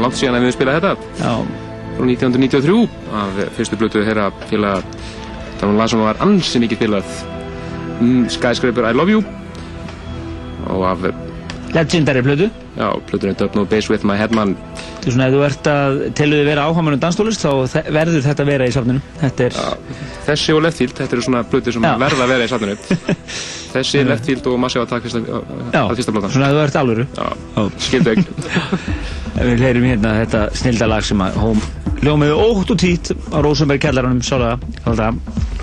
langt 0.01 0.18
síðan 0.20 0.39
að 0.41 0.47
við 0.49 0.57
spila 0.59 0.78
þetta. 0.78 0.95
Já. 1.20 1.35
frá 1.95 2.09
1993 2.11 2.89
af 3.14 3.37
fyrstu 3.55 3.78
blötu 3.78 4.03
þeirra 4.03 4.30
félag 4.51 4.82
það 5.61 5.68
var 5.68 5.76
lag 5.78 5.93
sem 5.93 6.01
var 6.03 6.22
ansi 6.26 6.62
mikið 6.64 6.80
spilað. 6.82 7.14
Mm, 8.01 8.24
Skyscraper 8.35 8.89
I 8.91 8.93
Love 8.97 9.14
You. 9.14 9.22
Og 10.74 10.85
af 10.89 11.09
Legendary 11.74 12.22
blötu 12.22 12.51
Já, 12.74 12.89
blötunni 13.11 13.35
Dub 13.39 13.55
No 13.55 13.64
Bass 13.64 13.89
With 13.91 14.05
My 14.07 14.16
Headman. 14.18 14.57
Þú 15.05 15.12
svona, 15.14 15.26
ef 15.28 15.35
þú 15.35 15.43
ert 15.47 15.68
að 15.70 15.99
telur 16.18 16.41
þið 16.41 16.49
vera 16.49 16.64
áhamanum 16.66 17.01
danstólist 17.03 17.43
þá 17.45 17.51
verður 17.95 18.24
þetta 18.24 18.43
að 18.43 18.51
vera 18.51 18.66
í 18.66 18.72
safninu. 18.74 19.03
Þetta 19.20 19.45
er, 19.47 19.59
Þessi 20.26 20.55
og 20.57 20.62
Leftfield, 20.64 20.97
þetta 20.99 21.14
eru 21.14 21.26
svona 21.28 21.43
blötu 21.51 21.74
sem 21.74 21.87
Já. 21.87 21.93
verða 22.03 22.26
að 22.26 22.32
vera 22.35 22.49
í 22.49 22.51
safninu 22.51 22.76
Þessi, 23.75 24.01
Já. 24.03 24.09
Leftfield 24.12 24.51
og 24.51 24.59
Massive 24.62 24.85
Attack 24.87 25.07
fyrsta, 25.09 25.22
já, 25.75 25.81
að 25.83 25.97
fyrsta 25.99 26.14
blötan 26.14 26.35
svona 26.35 26.51
ef 26.51 26.55
þú 26.55 26.61
ert 26.64 26.77
alvöru. 26.83 27.07
Já, 27.18 27.64
skildu 27.89 28.12
ekki. 28.14 28.37
Við 29.51 29.64
heyrum 29.66 29.89
hérna 29.91 30.12
þetta 30.20 30.45
snilda 30.55 30.87
lag 30.93 31.07
sem 31.07 31.25
að 31.25 31.41
hóm 31.43 31.64
ljómiði 32.05 32.35
ótt 32.37 32.70
og 32.70 32.79
tít 32.79 33.11
á 33.35 33.39
Rosenberg 33.43 33.83
kellaranum, 33.83 34.20
sálega, 34.22 34.59
alltaf 34.85 35.14
Skyscraper, 35.14 35.54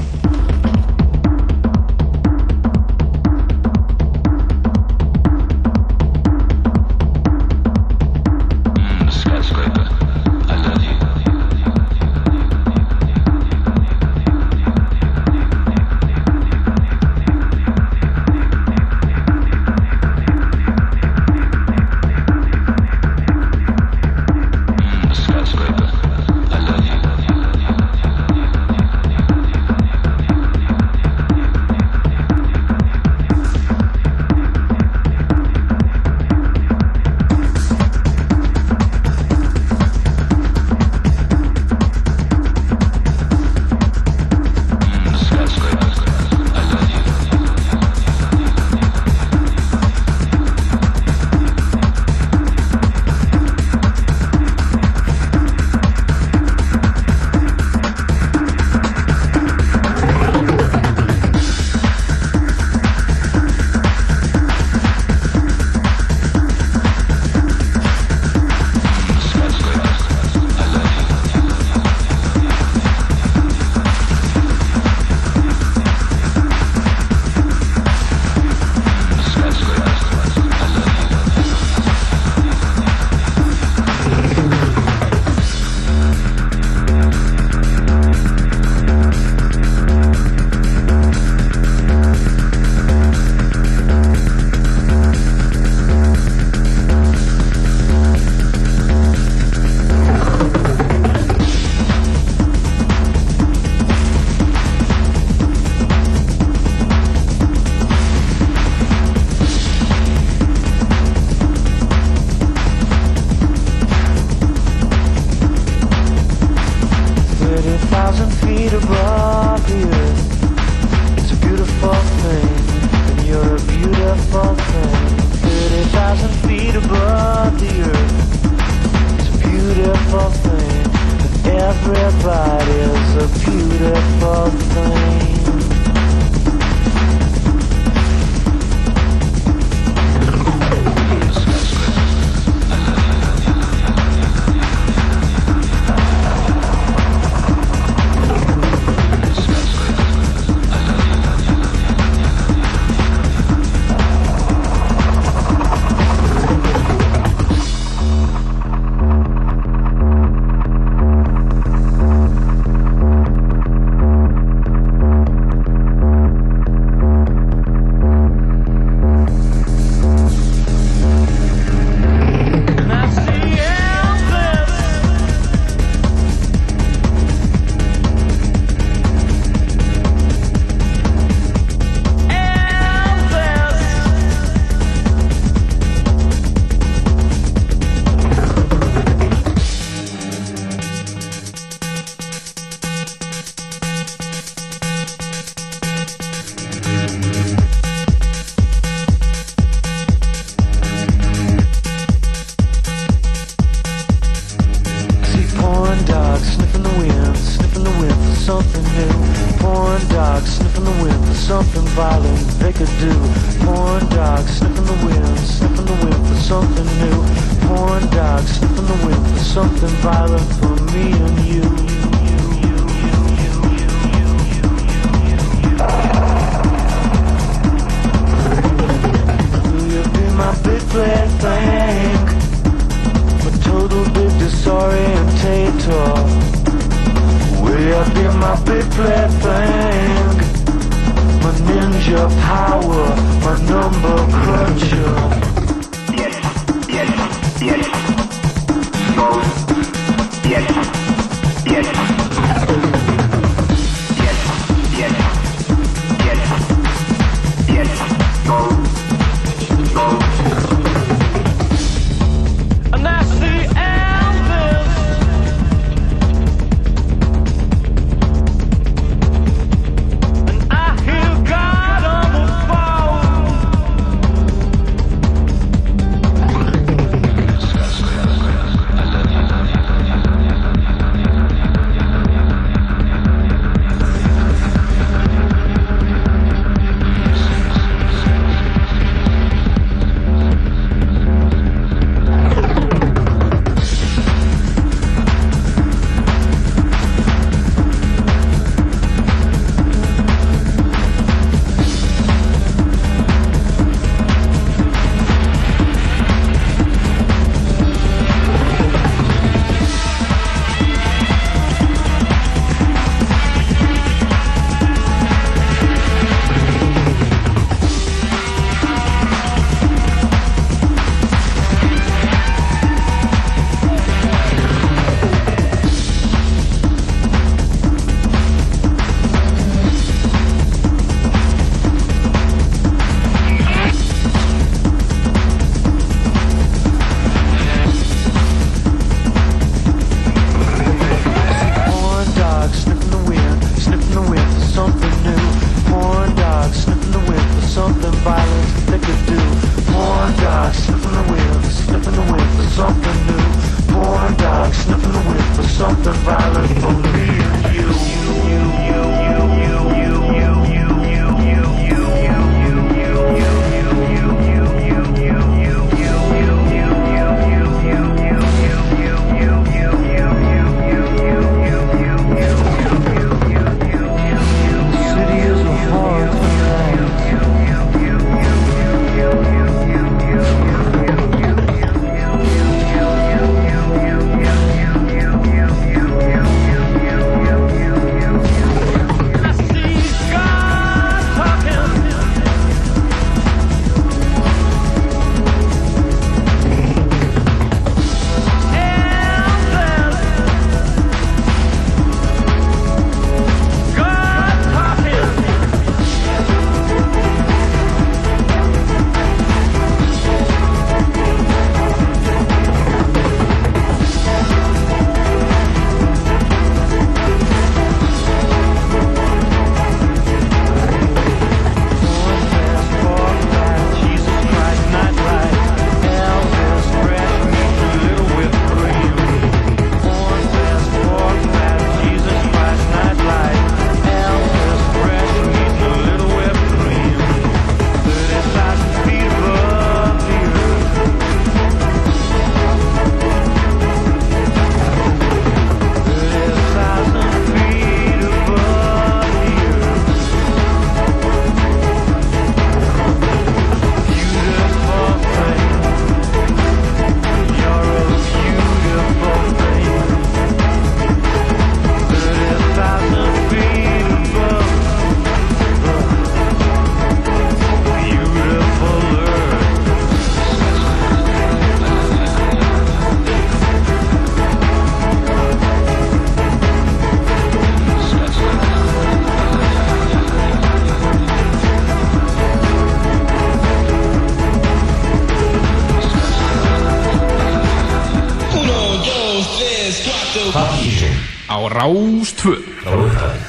upphafi. 491.85 493.41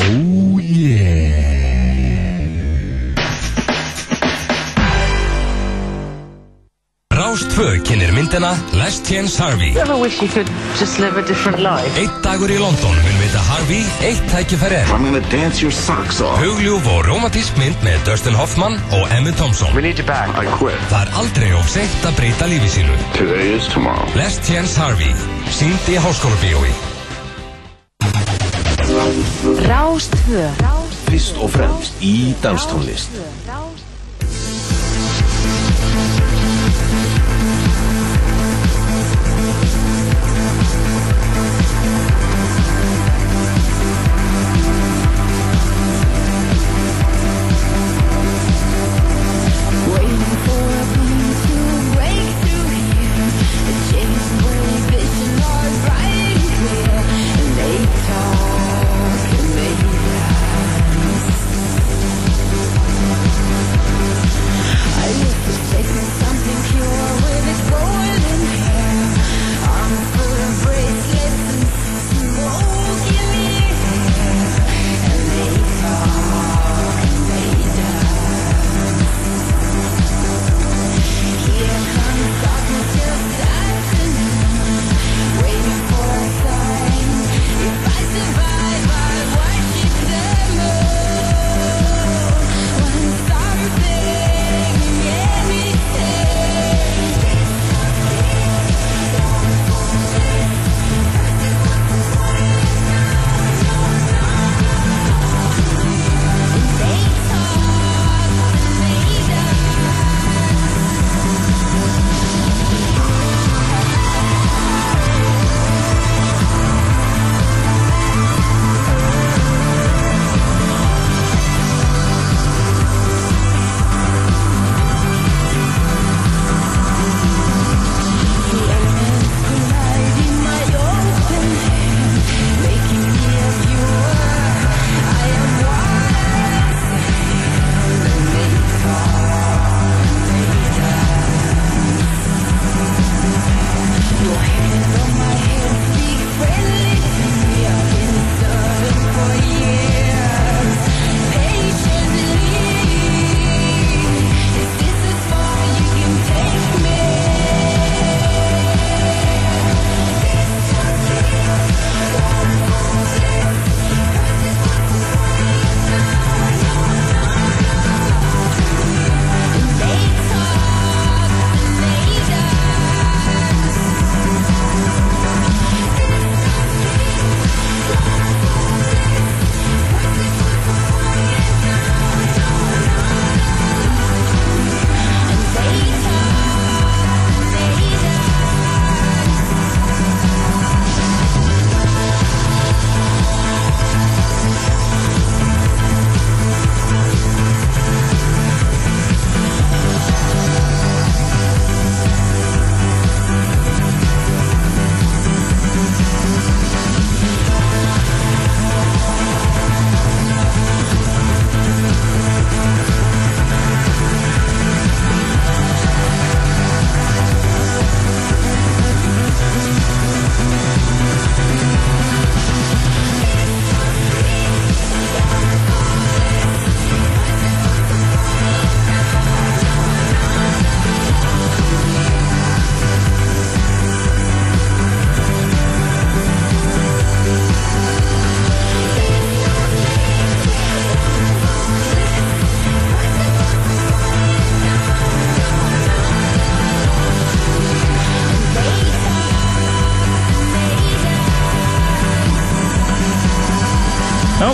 Oh 0.00 0.58
yeah. 0.60 1.58
Rás 7.10 7.42
Rás 7.42 7.54
2 7.54 7.82
kynir 7.82 8.12
myndina 8.12 8.56
Last 8.72 9.08
Chance 9.08 9.42
Harvey. 9.42 9.70
Ever 9.76 9.96
wish 9.96 10.22
you 10.22 10.28
could 10.28 10.48
just 10.78 10.98
live 10.98 11.16
a 11.18 11.22
different 11.22 11.58
life? 11.58 11.98
Eitt 11.98 12.14
dagur 12.22 12.50
í 12.50 12.58
London 12.58 12.94
mun 13.04 13.18
veita 13.22 13.42
Harvey 13.50 13.82
eitt 14.06 14.22
tækifæri 14.30 14.78
enn. 14.78 14.92
I'm 14.94 15.04
gonna 15.04 15.22
dance 15.30 15.60
your 15.62 15.72
socks 15.74 16.20
off. 16.20 16.38
Hugljúf 16.38 16.86
og 16.86 17.06
romantísk 17.10 17.58
mynd 17.58 17.78
með 17.82 17.98
Dustin 18.06 18.38
Hoffman 18.38 18.78
og 18.94 19.10
Emma 19.10 19.34
Thompson. 19.34 19.74
We 19.74 19.82
need 19.82 19.98
you 19.98 20.06
back. 20.06 20.30
I 20.38 20.46
quit. 20.58 20.78
Það 20.92 21.08
er 21.08 21.16
aldrei 21.22 21.50
of 21.58 21.66
seint 21.70 22.06
að 22.06 22.20
breyta 22.20 22.46
lífi 22.50 22.70
sínu. 22.78 23.00
Today 23.18 23.56
is 23.58 23.66
tomorrow. 23.74 24.06
Last 24.14 24.46
Chance 24.46 24.78
Harvey. 24.78 25.10
Sýnd 25.50 25.90
í 25.90 25.98
háskólabíói. 25.98 26.87
Rástvö 29.98 30.42
Fyrst 31.08 31.40
og 31.42 31.50
fremst 31.50 31.96
í 32.06 32.30
danstónlist. 32.38 33.16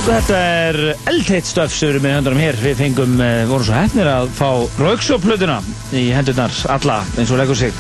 Já, 0.05 0.19
þetta 0.21 0.39
er 0.39 0.77
eldheitt 1.09 1.47
stöf 1.49 1.73
sem 1.73 1.89
við 1.89 1.95
erum 1.95 2.03
með 2.05 2.13
höndarum 2.19 2.41
hér. 2.43 2.57
Við 2.61 2.75
fengum, 2.77 3.13
eh, 3.25 3.47
vorum 3.49 3.65
svo 3.65 3.73
hefnir 3.73 4.09
að 4.13 4.27
fá 4.37 4.49
Rauksjóplötuna 4.77 5.55
í 5.97 6.03
hendurnar 6.13 6.53
alla 6.75 6.99
eins 7.17 7.31
og 7.33 7.41
leggur 7.41 7.57
sig. 7.57 7.73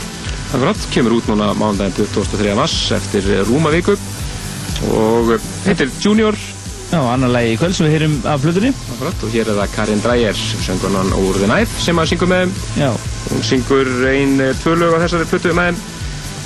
Akkurat, 0.54 0.86
kemur 0.94 1.18
út 1.18 1.28
núna 1.28 1.50
mánudaginn 1.52 1.92
23. 1.92 2.54
mars 2.56 2.92
eftir 2.96 3.28
rúma 3.44 3.68
viku 3.74 3.92
og 4.88 5.34
heitir 5.66 5.92
Junior. 6.00 6.32
Já, 6.90 7.02
annar 7.12 7.28
lagi 7.28 7.52
í 7.52 7.58
kvöld 7.60 7.76
sem 7.76 7.90
við 7.90 7.98
heyrum 7.98 8.16
af 8.24 8.40
plötunni. 8.40 8.72
Akkurat, 8.94 9.22
og 9.22 9.30
hér 9.36 9.50
er 9.50 9.60
það 9.60 9.74
Karin 9.76 10.00
Dreyer, 10.00 10.40
söngunan 10.64 11.12
úr 11.12 11.36
The 11.36 11.50
Knife 11.50 11.82
sem 11.84 12.00
að 12.00 12.08
syngur 12.08 12.32
með 12.32 12.46
þeim. 12.46 12.54
Já. 12.80 12.90
Hún 13.34 13.44
syngur 13.50 13.92
ein, 14.08 14.40
eh, 14.40 14.54
tvö 14.64 14.78
lög 14.80 14.96
á 14.96 15.02
þessari 15.04 15.28
plötu 15.28 15.52
með 15.52 15.74
þeim. 15.74 15.93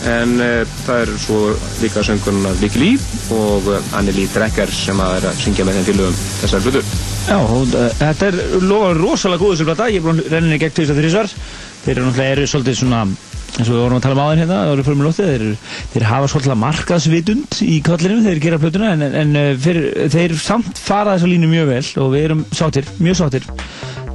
En 0.06 0.36
uh, 0.38 0.62
það 0.84 1.00
er 1.02 1.10
svo 1.18 1.38
líka 1.82 2.04
söngunan 2.06 2.58
Vicky 2.60 2.78
Lee 2.78 2.98
og 3.34 3.66
uh, 3.66 3.96
Anneli 3.98 4.28
Drecker 4.30 4.70
sem 4.70 5.00
að 5.02 5.16
er 5.18 5.30
að 5.32 5.40
syngja 5.42 5.66
með 5.66 5.80
þeim 5.80 5.88
fylgum 5.88 6.20
þessari 6.42 6.68
plötu. 6.68 6.82
Já, 7.28 7.38
og 7.38 7.72
uh, 7.74 7.88
þetta 7.98 8.28
er 8.28 8.38
lofa 8.62 8.92
rosalega 8.98 9.42
góð 9.42 9.56
þessu 9.56 9.66
plata. 9.72 9.88
Ég 9.90 9.98
er 9.98 10.06
búin 10.06 10.22
að 10.22 10.30
renna 10.30 10.46
henni 10.46 10.60
gegn 10.62 10.76
tveist 10.76 10.94
að 10.94 11.02
þrísvar. 11.02 11.34
Þeir 11.82 11.96
eru 11.96 12.06
náttúrulega 12.06 12.36
eru 12.36 12.46
svolítið 12.52 12.78
svona, 12.78 13.00
eins 13.48 13.68
og 13.68 13.74
við 13.74 13.82
vorum 13.82 13.98
að 13.98 14.04
tala 14.06 14.16
um 14.16 14.22
áðin 14.22 14.42
hérna, 14.42 14.56
það 14.58 14.72
voru 14.72 14.86
fyrir 14.86 14.98
með 14.98 15.08
lóttið, 15.08 15.28
þeir, 15.32 15.74
þeir 15.92 16.06
hafa 16.08 16.30
svolítið 16.32 16.58
markaðsvitund 16.62 17.60
í 17.64 17.78
kollinum 17.86 18.20
þegar 18.24 18.34
þeir 18.34 18.42
gera 18.44 18.60
plötuna, 18.64 18.90
en, 18.94 19.04
en 19.22 19.38
eh, 19.40 19.50
fyrir, 19.62 19.86
þeir 20.12 20.36
samt 20.42 20.82
fara 20.82 21.14
þessa 21.16 21.30
línu 21.30 21.50
mjög 21.54 21.70
vel 21.70 21.80
og 22.04 22.12
við 22.12 22.26
erum 22.26 22.44
sáttir, 22.60 22.90
mjög 22.98 23.20
sáttir. 23.22 23.48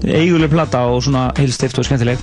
Eiguleg 0.03 0.51
plata 0.51 0.83
og 0.91 1.01
svona 1.07 1.29
heilstift 1.39 1.79
og 1.79 1.87
skemmtileg. 1.87 2.21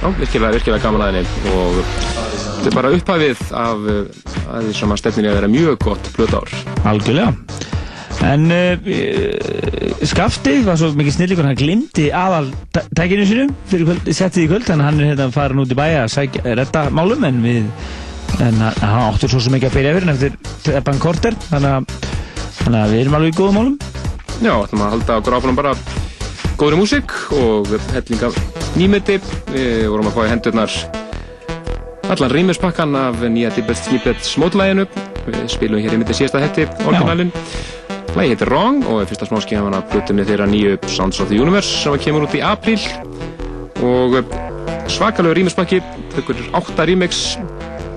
Já, 0.00 0.08
virkilega, 0.18 0.54
virkilega 0.56 0.82
gaman 0.82 1.04
að 1.04 1.18
henni 1.20 1.52
og 1.52 2.37
þetta 2.58 2.70
er 2.70 2.76
bara 2.76 2.92
upphæfið 2.96 3.42
af 3.56 3.84
uh, 3.88 3.98
að 4.52 4.68
því 4.68 4.76
sem 4.80 4.94
að 4.94 5.00
stefninni 5.02 5.30
að 5.30 5.36
vera 5.38 5.50
mjög 5.52 5.76
gott 5.86 6.10
blöðár. 6.16 6.54
Algjörlega. 6.90 7.32
En 8.28 8.48
uh, 8.50 10.02
Skafti 10.08 10.56
var 10.66 10.78
svo 10.80 10.90
mikið 10.98 11.14
snillíkur, 11.14 11.46
hann 11.46 11.58
glimti 11.58 12.08
aðal 12.14 12.50
tæ- 12.74 12.86
tækinu 12.98 13.26
sinu 13.28 13.46
fyrir 13.70 13.86
kvöld, 13.88 14.10
settið 14.10 14.44
í 14.44 14.50
kvöld, 14.50 14.66
þannig 14.66 14.84
að 14.84 14.90
hann 14.90 15.00
er 15.02 15.10
hérna 15.12 15.28
farin 15.34 15.62
út 15.62 15.74
í 15.74 15.78
bæja 15.78 16.04
að 16.04 16.12
sækja, 16.16 16.44
redda 16.58 16.84
málum, 16.94 17.26
en 17.28 17.40
við, 17.44 17.70
en 18.42 18.60
hann 18.64 19.06
áttur 19.06 19.30
svo 19.32 19.42
ekki 19.54 19.70
að 19.70 19.78
byrja 19.78 19.94
fyrir 19.96 20.08
hann 20.08 20.16
eftir 20.16 20.36
teppan 20.66 21.02
korter, 21.02 21.38
þannig 21.48 21.96
þannig 22.58 22.80
að 22.82 22.92
við 22.94 23.02
erum 23.04 23.18
alveg 23.18 23.32
í 23.32 23.38
góðum 23.38 23.58
málum. 23.60 23.76
Já, 24.38 24.52
ætlum 24.54 24.84
að 24.84 24.94
halda 24.96 25.18
okkur 25.22 25.36
áfram 25.38 25.58
bara 25.58 25.74
góðri 26.58 26.78
músík 26.78 27.14
og 27.38 27.70
hellinga 27.94 28.32
nýmeti. 28.78 29.18
Við 29.54 29.86
vorum 29.92 30.10
að 30.10 30.18
fá 30.18 30.24
í 30.26 30.32
hendurnar 30.32 30.74
allan 32.08 32.30
rýmispakkan 32.30 32.96
af 32.96 33.20
nýja 33.20 33.50
Tibet 33.52 33.76
Snippets 33.76 34.36
mótlæginu. 34.40 34.86
Við 35.26 35.44
spilum 35.52 35.82
hér 35.82 35.92
í 35.92 36.00
myndi 36.00 36.16
síðasta 36.16 36.40
hætti, 36.40 36.64
orginalinn. 36.88 37.32
Lægi 38.16 38.32
heitir 38.32 38.48
Wrong 38.48 38.80
og 38.88 39.02
er 39.02 39.08
fyrsta 39.10 39.28
smáskifan 39.28 39.76
af 39.76 39.84
blutunni 39.92 40.24
þeirra 40.24 40.48
nýju 40.48 40.78
Sounds 40.88 41.20
of 41.20 41.28
the 41.28 41.36
Universe 41.36 41.82
sem 41.82 41.98
kemur 42.00 42.24
út 42.24 42.34
í 42.34 42.40
apríl 42.40 42.80
og 43.84 44.18
svakalegu 44.88 45.36
rýmispakki, 45.36 45.82
tökur 46.16 46.40
átta 46.56 46.86
remix 46.88 47.36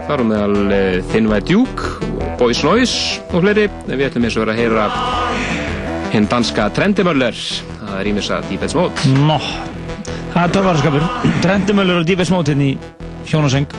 þar 0.10 0.22
á 0.22 0.26
meðal 0.28 0.58
eh, 0.76 1.00
Thin 1.14 1.32
White 1.32 1.48
Duke 1.48 2.36
Boys 2.38 2.64
Noise 2.68 3.22
og 3.32 3.46
fleiri. 3.46 3.70
Við 3.88 4.08
ætlum 4.10 4.28
eins 4.28 4.36
og 4.36 4.46
vera 4.46 4.58
að 4.58 4.62
heyra 4.66 4.90
hinn 6.12 6.28
danska 6.28 6.68
Trendimöller 6.76 7.38
það 7.92 7.96
er 7.96 8.08
rýmisa 8.10 8.42
Deepest 8.50 8.76
Mode 8.76 9.16
Nó, 9.24 9.40
það 10.36 10.44
er 10.44 10.58
törvarskapur. 10.58 11.08
Trendimöllur 11.46 12.04
og 12.04 12.12
Dífes 12.12 12.34
Mótinn 12.34 12.68
í 12.68 12.74
hjónaseng. 13.32 13.72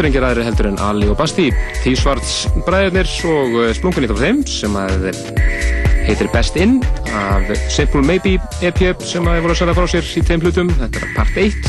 Já, 0.00 0.06
þetta 0.06 0.14
er 0.14 0.14
engir 0.14 0.24
aðri 0.24 0.44
heldur 0.46 0.66
en 0.70 0.78
Ali 0.80 1.08
og 1.12 1.16
Basti, 1.18 1.50
Tísvarts 1.82 2.30
bræðurnir 2.64 3.08
og 3.28 3.56
eh, 3.60 3.72
splungun 3.76 4.06
eitt 4.06 4.12
af 4.14 4.20
þeim 4.22 4.38
sem 4.48 4.76
að 4.80 5.02
heitir 6.06 6.30
Best 6.32 6.54
In 6.56 6.78
af 7.12 7.50
Simple 7.68 8.00
Maybe 8.08 8.38
EP 8.64 8.80
sem 9.04 9.26
að 9.28 9.42
voru 9.44 9.52
að 9.52 9.58
sæða 9.60 9.74
frá 9.76 9.90
sér 9.92 10.06
í 10.08 10.22
þeim 10.24 10.46
hlutum. 10.46 10.70
Þetta 10.78 11.02
er 11.02 11.12
part 11.18 11.36
1. 11.42 11.68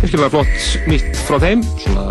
Virkilega 0.00 0.30
flott 0.32 0.88
nýtt 0.90 1.20
frá 1.28 1.36
þeim, 1.44 1.62
svona 1.84 2.08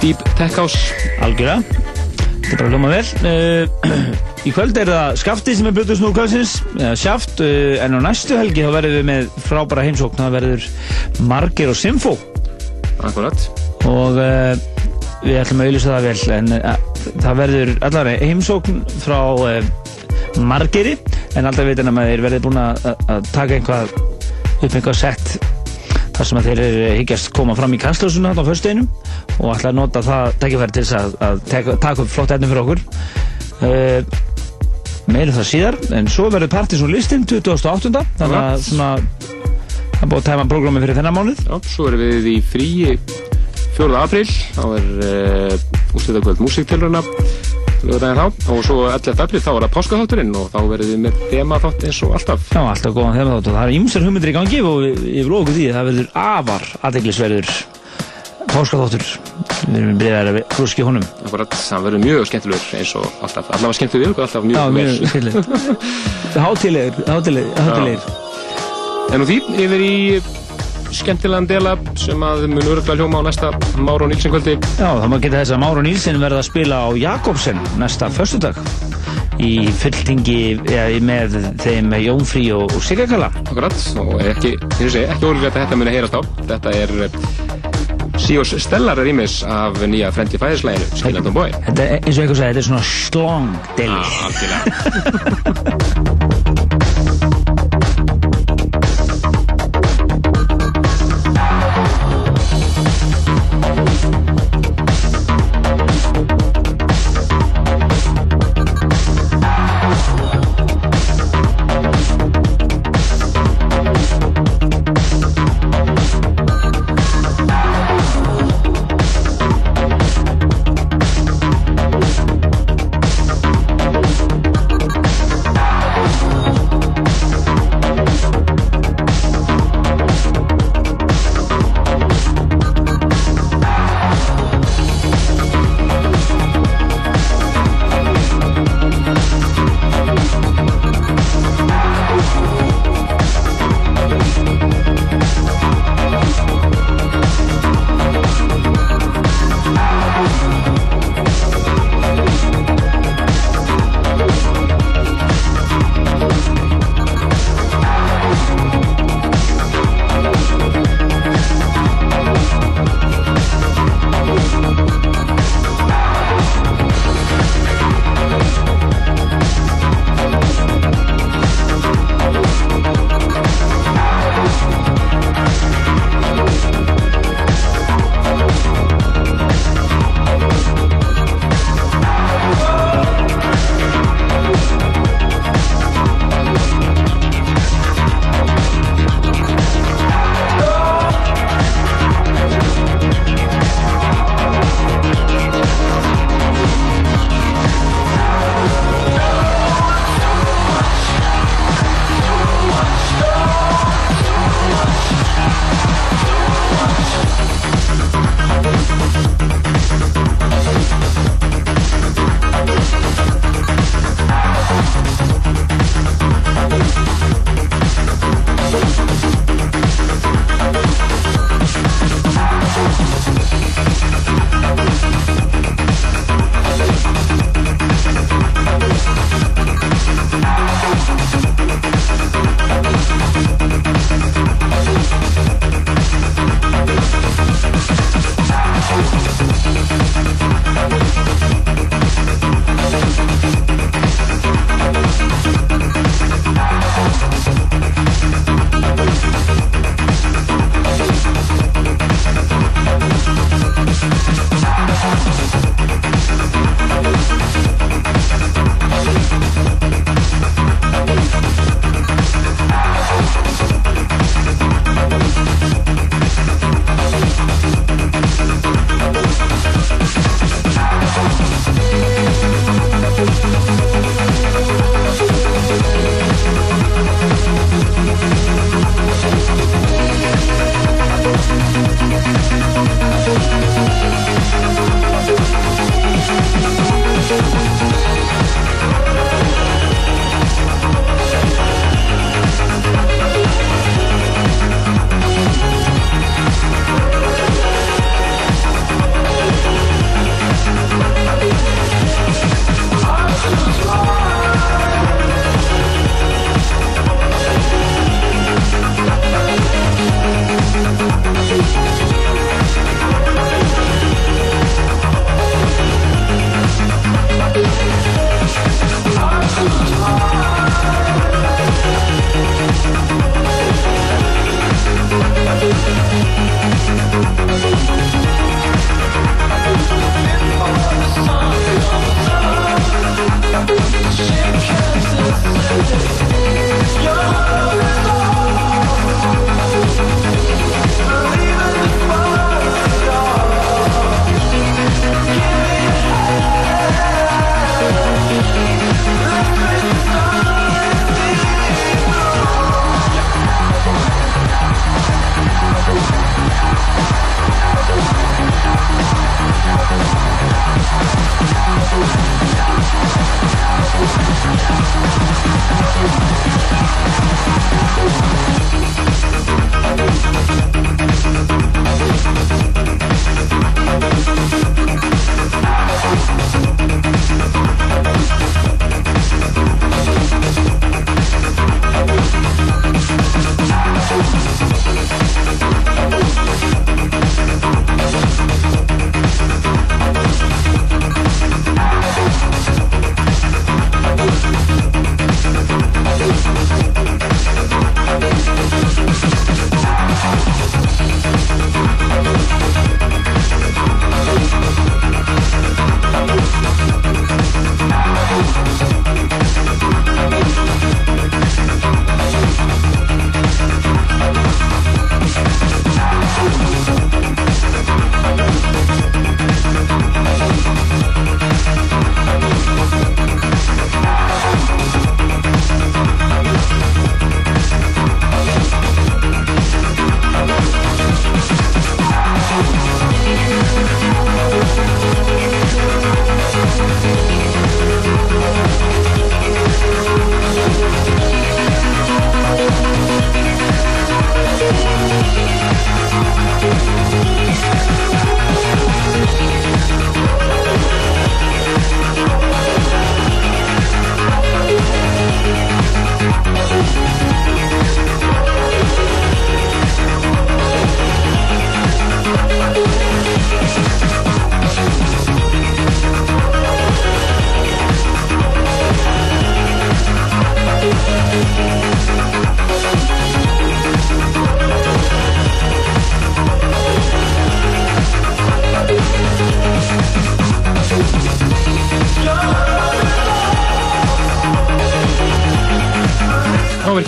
Deep 0.00 0.24
Tech 0.40 0.56
House. 0.56 0.80
Algjörða. 1.26 1.58
Þetta 1.66 2.56
er 2.56 2.62
bara 2.62 2.72
hljóma 2.72 2.94
vel. 2.94 3.04
Uh, 3.28 4.00
í 4.48 4.54
kvöld 4.56 4.80
er 4.80 4.94
það 4.94 5.20
Skafti 5.20 5.58
sem 5.58 5.68
er 5.68 5.76
blutus 5.76 6.00
nú 6.00 6.14
kvöldsins, 6.16 6.56
eða 6.78 6.94
Sjaft, 7.02 7.44
uh, 7.44 7.76
en 7.84 8.00
á 8.00 8.08
næstu 8.08 8.40
helgi 8.40 8.64
þá 8.64 8.72
verðum 8.78 8.96
við 9.02 9.06
með 9.12 9.30
frábæra 9.50 9.84
heimsókn, 9.90 10.24
það 10.24 10.40
verður 10.40 10.72
Margir 11.28 11.74
og 11.74 11.80
Simfó. 11.82 12.16
Akkurat. 13.04 13.55
Og 13.86 14.18
uh, 14.18 14.54
við 15.22 15.40
ætlum 15.40 15.62
að 15.62 15.70
auðvisa 15.70 15.92
það 15.92 16.06
vel, 16.06 16.20
en 16.36 16.54
uh, 16.56 16.76
það 17.22 17.40
verður 17.40 17.72
allar 17.88 18.10
heimsókn 18.22 18.80
frá 19.04 19.18
uh, 19.34 19.60
Margiri, 20.42 20.96
en 21.38 21.48
alltaf 21.48 21.68
veitin 21.68 21.90
að 21.92 22.10
þeir 22.10 22.24
verður 22.26 22.42
búin 22.44 22.58
að 22.60 23.30
taka 23.32 23.56
einhvað 23.56 23.94
upp 23.96 24.74
einhvað 24.74 24.98
sett 24.98 25.36
þar 26.16 26.28
sem 26.28 26.38
að 26.40 26.48
þeir 26.48 26.60
eru 26.64 26.84
higgjast 26.98 27.30
koma 27.36 27.56
fram 27.56 27.74
í 27.76 27.80
kastljósuna 27.80 28.32
á 28.36 28.42
föstudeginum 28.44 28.86
og 29.40 29.50
ætla 29.54 29.72
að 29.72 29.78
nota 29.78 30.02
það 30.04 30.36
tækifæri 30.42 30.76
til 30.76 30.84
að, 30.96 31.16
að 31.24 31.42
taka, 31.50 31.76
taka 31.82 32.04
upp 32.04 32.12
flott 32.12 32.32
efni 32.36 32.50
fyrir 32.52 32.62
okkur. 32.62 32.80
Meirum 35.12 35.36
það 35.36 35.48
síðar 35.50 35.78
en 35.96 36.08
svo 36.10 36.28
verður 36.32 36.52
Partiðsson 36.56 36.92
listin 36.92 37.26
2008 37.28 38.04
þannig 38.18 38.38
að 38.40 38.64
svona 38.66 38.88
það 40.00 40.08
búið 40.10 40.18
að 40.18 40.26
tæma 40.30 40.48
prógrami 40.50 40.82
fyrir 40.82 40.98
þennan 40.98 41.16
mánuð. 41.16 41.44
Já, 41.46 41.56
svo 41.72 41.88
erum 41.90 42.02
við 42.02 42.28
í 42.32 42.36
fríi 42.44 42.96
4. 43.76 43.92
apríl, 44.00 44.24
þá 44.56 44.62
er 44.78 44.86
uh, 45.04 45.96
úrslitakvöld 45.96 46.40
músiktilruna 46.40 47.02
og 47.86 48.62
svo 48.64 48.86
11. 48.88 49.20
apríl 49.20 49.42
þá 49.44 49.50
er 49.52 49.64
það 49.66 49.72
páskaþátturinn 49.74 50.32
og 50.40 50.48
þá 50.50 50.58
verðum 50.70 50.92
við 50.94 51.02
með 51.04 51.18
þemaþátt 51.30 51.84
eins 51.86 51.98
og 52.02 52.14
alltaf. 52.16 52.46
Já, 52.50 52.60
alltaf 52.64 52.94
góðan 52.96 53.18
þeim 53.18 53.30
þátt 53.30 53.50
og 53.50 53.56
það 53.58 53.62
er 53.62 53.74
ýmsar 53.76 54.06
hugmyndir 54.06 54.32
í 54.32 54.36
gangi 54.36 54.60
og 54.64 54.86
ég 54.86 55.28
vil 55.28 55.36
okkur 55.38 55.56
því 55.58 55.66
að 55.68 55.76
það 55.76 55.90
verður 55.90 56.08
afar 56.24 56.64
aðeglisverður 56.88 57.52
páskaþáttur. 58.54 59.06
Við 59.66 59.78
erum 59.82 60.00
byrjaðið 60.00 60.40
að 60.40 60.56
frúski 60.56 60.86
honum. 60.86 61.06
Akkurat, 61.26 61.56
það 61.60 61.86
verður 61.86 62.04
mjög 62.06 62.28
skemmtilegur 62.30 62.80
eins 62.80 62.94
og 62.96 63.06
alltaf. 63.26 63.52
Allavega 63.52 63.78
skemmtilegur 63.80 64.14
ykkur 64.14 64.26
alltaf 64.26 64.46
mjög 64.46 64.56
Já, 64.56 64.64
vel. 64.66 64.76
mjög 64.80 64.94
skemmtilegur. 65.12 65.44
Hátilegur, 66.46 67.06
hátilegur, 67.12 67.62
hátilegur 67.66 68.24
En 69.14 69.22
úr 69.22 69.28
því 69.28 69.38
yfir 69.62 69.82
í 69.86 69.94
skemmtilegan 70.94 71.46
dela 71.50 71.72
sem 71.98 72.20
að 72.22 72.46
mun 72.52 72.62
öruglega 72.62 72.94
hljóma 73.00 73.18
á 73.22 73.24
næsta 73.26 73.48
Máru 73.82 74.06
Nílsen 74.10 74.30
kvöldi. 74.34 74.54
Já, 74.78 74.88
það 74.88 75.08
má 75.12 75.16
geta 75.22 75.40
þess 75.40 75.52
að 75.56 75.62
Máru 75.64 75.80
Nílsen 75.86 76.22
verða 76.22 76.38
að 76.42 76.48
spila 76.50 76.76
á 76.86 76.88
Jakobsen 77.00 77.58
næsta 77.80 78.06
föstudag 78.12 78.54
í 79.42 79.52
fulltingi 79.80 80.40
ja, 80.70 80.84
með 81.04 81.30
þeim 81.60 81.88
Jónfrí 82.00 82.44
og, 82.56 82.64
og 82.72 82.82
Sigakala 82.84 83.28
Akkurat, 83.44 83.76
og 84.00 84.12
ekki, 84.24 84.50
og 84.56 84.80
ekki 84.86 85.26
ólíklegt 85.28 85.52
að 85.52 85.60
þetta 85.62 85.76
muni 85.80 85.96
heyrast 85.96 86.16
á. 86.16 86.20
Þetta 86.54 86.68
er 86.80 86.88
Síos 88.16 88.50
Stellar 88.64 88.96
rýmis 89.04 89.34
af 89.44 89.76
nýja 89.84 90.08
Friendly 90.14 90.38
Fires-læginu, 90.40 90.86
Skillandum 90.96 91.34
Boy 91.36 91.50
Þetta 91.68 91.82
er 91.84 92.00
eins 92.00 92.16
og 92.16 92.22
einhver 92.24 92.38
sagði, 92.40 92.48
þetta 92.48 92.62
er 92.64 92.68
svona 92.70 92.84
slong 92.94 93.48
deli. 93.76 94.00
Ah, 94.00 94.24
Algjörlega 94.30 94.64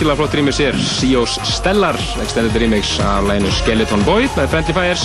virkilega 0.08 0.22
flott 0.22 0.34
remix 0.38 0.58
er 0.64 0.76
Sios 0.80 1.34
Stellar, 1.44 1.96
extended 2.22 2.54
remix 2.56 2.94
af 3.04 3.26
læginu 3.28 3.50
Skeleton 3.52 4.00
Boy 4.06 4.24
með 4.38 4.46
Friendly 4.48 4.72
Fires. 4.72 5.02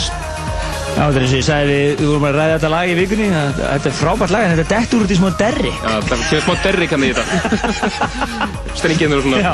Já, 0.93 1.09
þetta 1.09 1.17
er 1.17 1.25
eins 1.25 1.33
og 1.33 1.39
ég 1.39 1.43
sagði, 1.47 1.73
við, 1.73 1.91
við 1.99 2.07
vorum 2.07 2.27
að 2.29 2.37
ræða 2.37 2.53
þetta 2.53 2.69
lag 2.71 2.87
í 2.87 2.95
vikunni, 2.95 3.25
þetta 3.57 3.89
er 3.89 3.97
frábært 3.97 4.31
lag, 4.31 4.45
en 4.45 4.53
þetta 4.53 4.77
dettur 4.77 5.03
út 5.03 5.11
í 5.11 5.17
smá 5.19 5.27
derri. 5.41 5.73
Já, 5.73 5.91
það 6.07 6.23
kemur 6.29 6.45
smá 6.45 6.55
derri 6.63 6.87
kannu 6.93 7.09
í 7.09 7.17
þetta. 7.17 7.67
Strenginu 8.79 9.19
og 9.19 9.27
svona. 9.27 9.43
Já. 9.43 9.53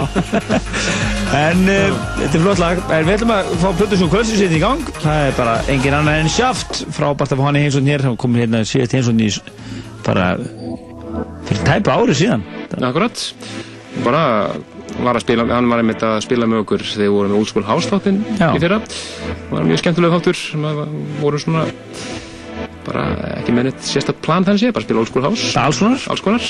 En 1.39 1.65
uh, 1.65 1.99
þetta 2.19 2.29
er 2.29 2.45
flott 2.45 2.61
lag, 2.61 2.85
en 2.85 3.09
við 3.09 3.13
ætlum 3.15 3.35
að 3.39 3.53
fá 3.63 3.67
Plötusnúk 3.81 4.13
kvöldsins 4.13 4.43
hérna 4.45 4.59
í 4.59 4.63
gang. 4.67 4.95
Það 4.99 5.25
er 5.25 5.37
bara 5.39 5.59
engin 5.73 5.97
annar 5.97 6.21
en 6.21 6.33
Sjaft, 6.35 6.83
frábært 6.93 7.33
að 7.33 7.41
fá 7.41 7.47
hann 7.49 7.57
í 7.57 7.63
heimsókn 7.65 7.89
hér, 7.95 8.05
hann 8.11 8.19
kom 8.21 8.37
hérna 8.37 8.61
síðast 8.67 8.99
heimsókn 8.99 9.25
í 9.25 9.31
bara 10.05 10.33
fyrir 11.47 11.63
tæpa 11.65 11.97
ári 11.97 12.19
síðan. 12.19 12.45
Akkurat. 12.77 13.23
Bara 14.05 14.25
var 15.05 15.19
að 15.19 15.25
spila, 15.25 15.47
hann 15.51 15.69
var 15.71 15.83
einmitt 15.83 16.05
að 16.05 16.21
spila 16.25 16.47
með 16.49 16.63
okkur 16.65 16.85
þegar 16.85 17.05
við 17.05 17.13
vorum 17.15 17.33
með 17.33 17.41
Old 17.41 17.51
School 17.51 17.67
House 17.67 17.91
þáttinn 17.91 18.23
í 18.37 18.63
fyrra. 18.63 18.79
Það 18.87 19.53
var 19.53 19.69
mjög 19.69 19.83
skemmtilega 19.83 20.17
þáttur 20.17 20.41
sem 20.41 20.65
að 20.69 20.81
voru 21.19 21.43
svona 21.43 21.67
bara 22.89 23.03
ekki 23.37 23.53
með 23.53 23.69
neitt 23.69 23.85
sérstætt 23.85 24.21
plan 24.25 24.45
þannig 24.47 24.63
sé, 24.63 24.71
bara 24.75 24.85
spila 24.85 25.01
Old 25.03 25.11
School 25.11 25.25
House. 25.27 25.49
Alls 25.59 25.81
konar. 25.81 26.05
Alls 26.13 26.23
konar. 26.25 26.47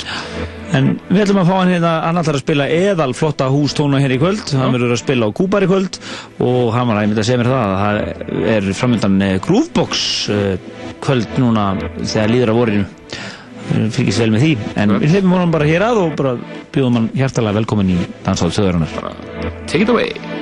En 0.78 0.92
við 1.10 1.24
ætlum 1.26 1.42
að 1.42 1.50
fá 1.50 1.56
hann 1.58 1.74
hérna, 1.74 1.94
hann 2.06 2.22
ætlar 2.22 2.38
að 2.40 2.44
spila 2.46 2.68
eðal 2.74 3.10
flotta 3.18 3.50
hústóna 3.52 4.02
hér 4.04 4.16
í 4.16 4.20
kvöld, 4.22 4.54
hann 4.60 4.76
verður 4.76 4.96
að 4.96 5.02
spila 5.02 5.30
á 5.30 5.36
Kúbar 5.40 5.66
í 5.66 5.72
kvöld 5.72 6.00
og 6.46 6.72
hann 6.76 6.92
var 6.92 7.02
einmitt 7.02 7.20
að 7.20 7.30
segja 7.30 7.42
mér 7.42 7.52
það 7.52 7.66
að 7.66 7.82
það 7.84 8.54
er 8.56 8.70
framöndan 8.82 9.20
eh, 9.26 9.36
Groovebox 9.48 10.06
eh, 10.36 10.72
kvöld 11.04 11.42
núna 11.42 11.72
þegar 12.04 12.34
líður 12.36 12.54
á 12.54 12.60
vorinu. 12.60 12.88
Fylgist 13.70 14.22
vel 14.24 14.32
með 14.34 14.46
því, 14.46 14.52
en 14.82 14.96
við 14.98 15.16
hleypum 15.16 15.36
honum 15.38 15.54
bara 15.54 15.70
hér 15.70 15.86
að 15.86 16.02
og 16.04 16.16
bara 16.20 16.36
bjóðum 16.74 17.00
hann 17.00 17.10
hjartalega 17.18 17.60
velkomin 17.62 17.94
í 17.96 18.00
Dansháð 18.26 18.56
Söðurinnar. 18.58 19.16
Take 19.70 19.86
it 19.86 19.94
away. 19.94 20.39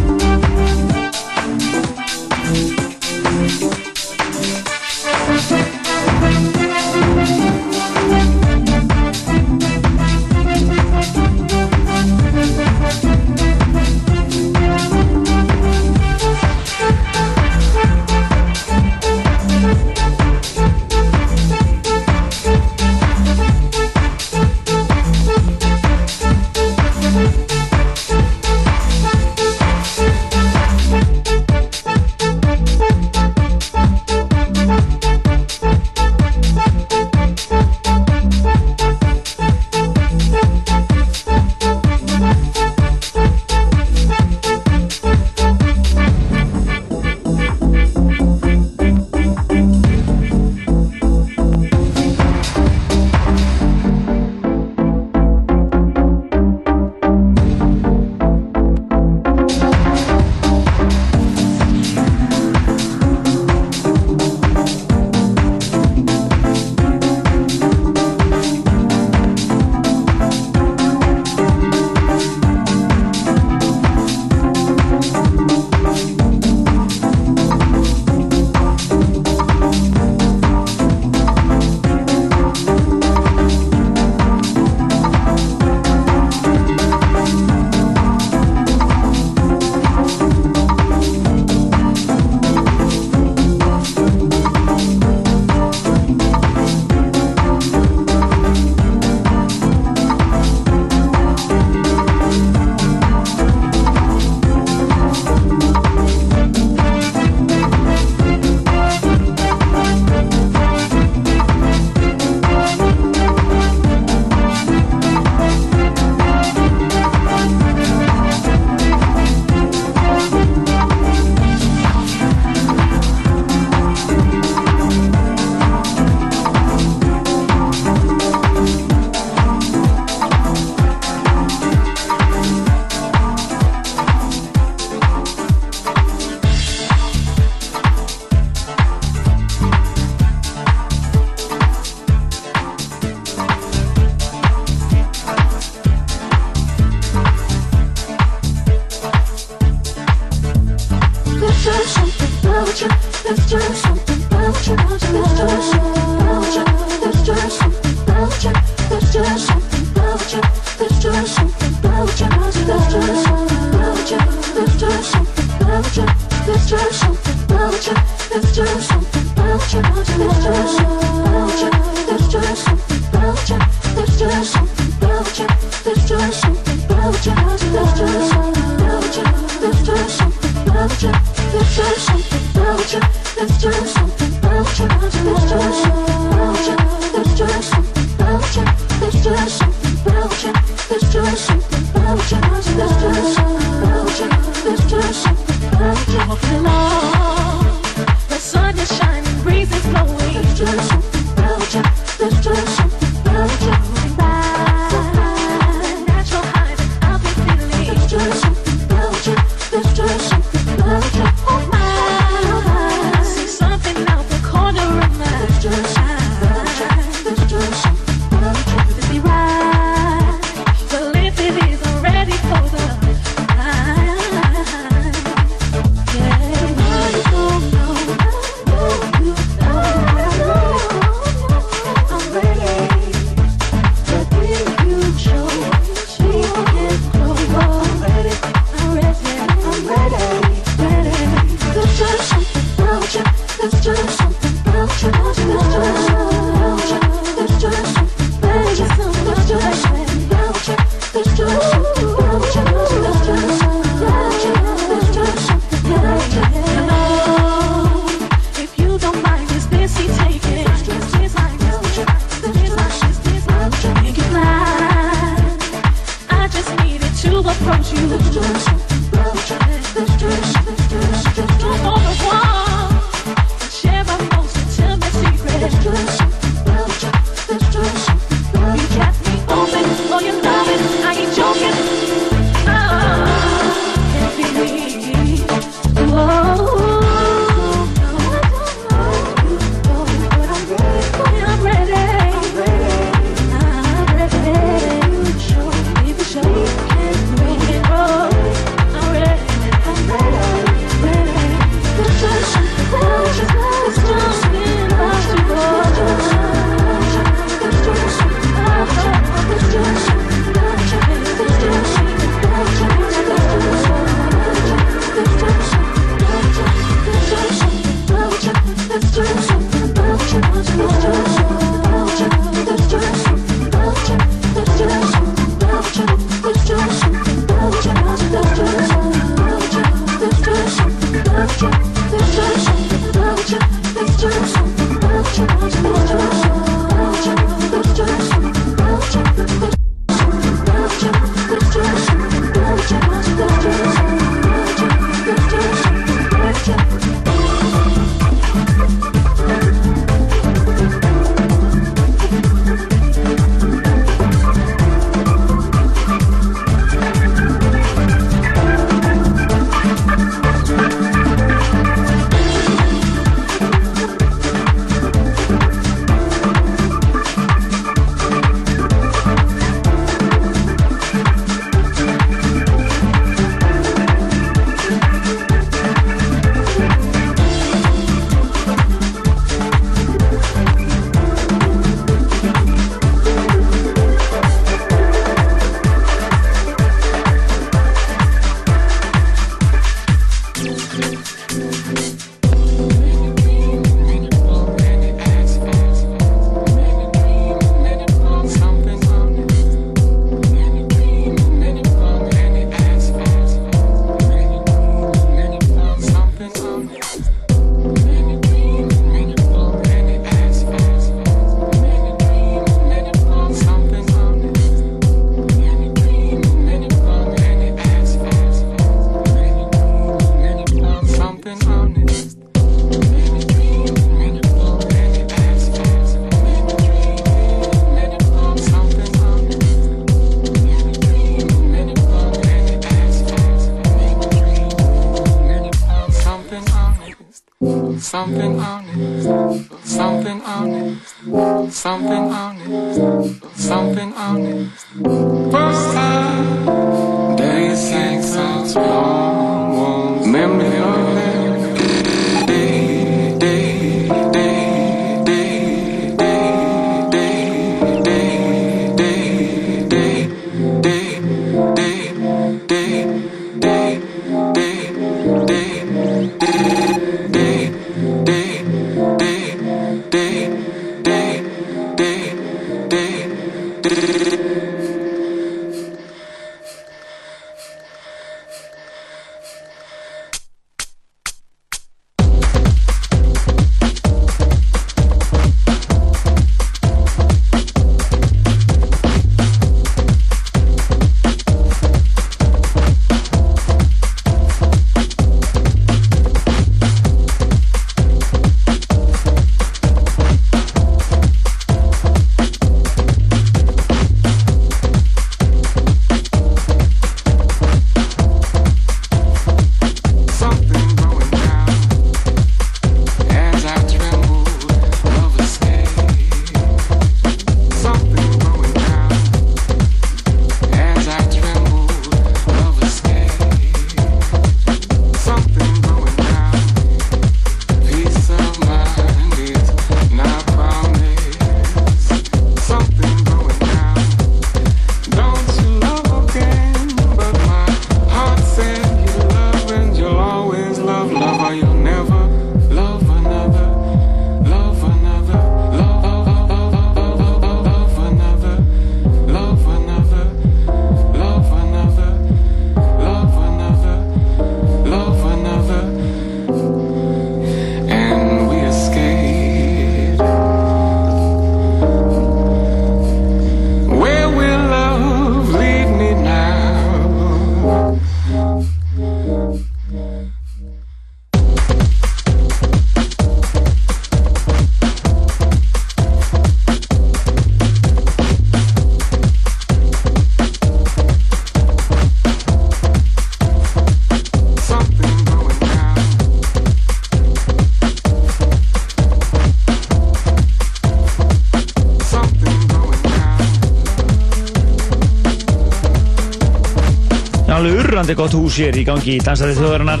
Sjöbrandi 598.00 598.22
gott 598.22 598.32
hús 598.32 598.54
hér 598.56 598.76
í 598.80 598.82
gangi 598.88 599.18
í 599.18 599.20
Dansari 599.20 599.52
þjóðarinnar. 599.58 600.00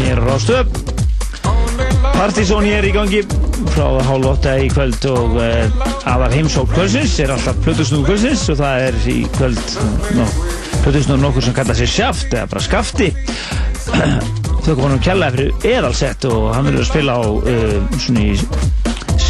Hér 0.00 0.18
á 0.18 0.34
Stöp 0.42 0.78
Partizón 2.16 2.66
hér 2.66 2.88
í 2.88 2.90
gangi 2.90 3.20
frá 3.70 4.00
hálf 4.08 4.26
åtta 4.32 4.56
í 4.58 4.66
kvöld 4.72 5.06
og 5.12 5.36
uh, 5.38 5.84
aðal 6.10 6.32
heimsók 6.32 6.72
kvöldsins. 6.74 7.14
Er 7.22 7.36
alltaf 7.36 7.60
Plutusnúð 7.62 8.02
kvöldsins 8.08 8.42
og 8.50 8.58
það 8.58 8.88
er 8.88 8.98
í 9.12 9.16
kvöld 9.36 9.62
no, 10.18 10.26
Plutusnúð 10.80 11.22
nokkur 11.22 11.46
sem 11.46 11.54
kallar 11.54 11.78
sér 11.78 11.92
sjaft 11.92 12.34
eða 12.34 12.50
bara 12.50 12.66
skafti. 12.66 13.12
Þau 14.66 14.72
komum 14.72 14.98
kjallaði 15.06 15.36
fyrir 15.38 15.76
eðalsett 15.76 16.26
og 16.26 16.50
hann 16.50 16.66
verður 16.66 16.82
að 16.82 16.90
spila 16.90 17.20
á 17.22 17.24
uh, 17.30 17.78
svona 17.94 18.26
í 18.26 18.65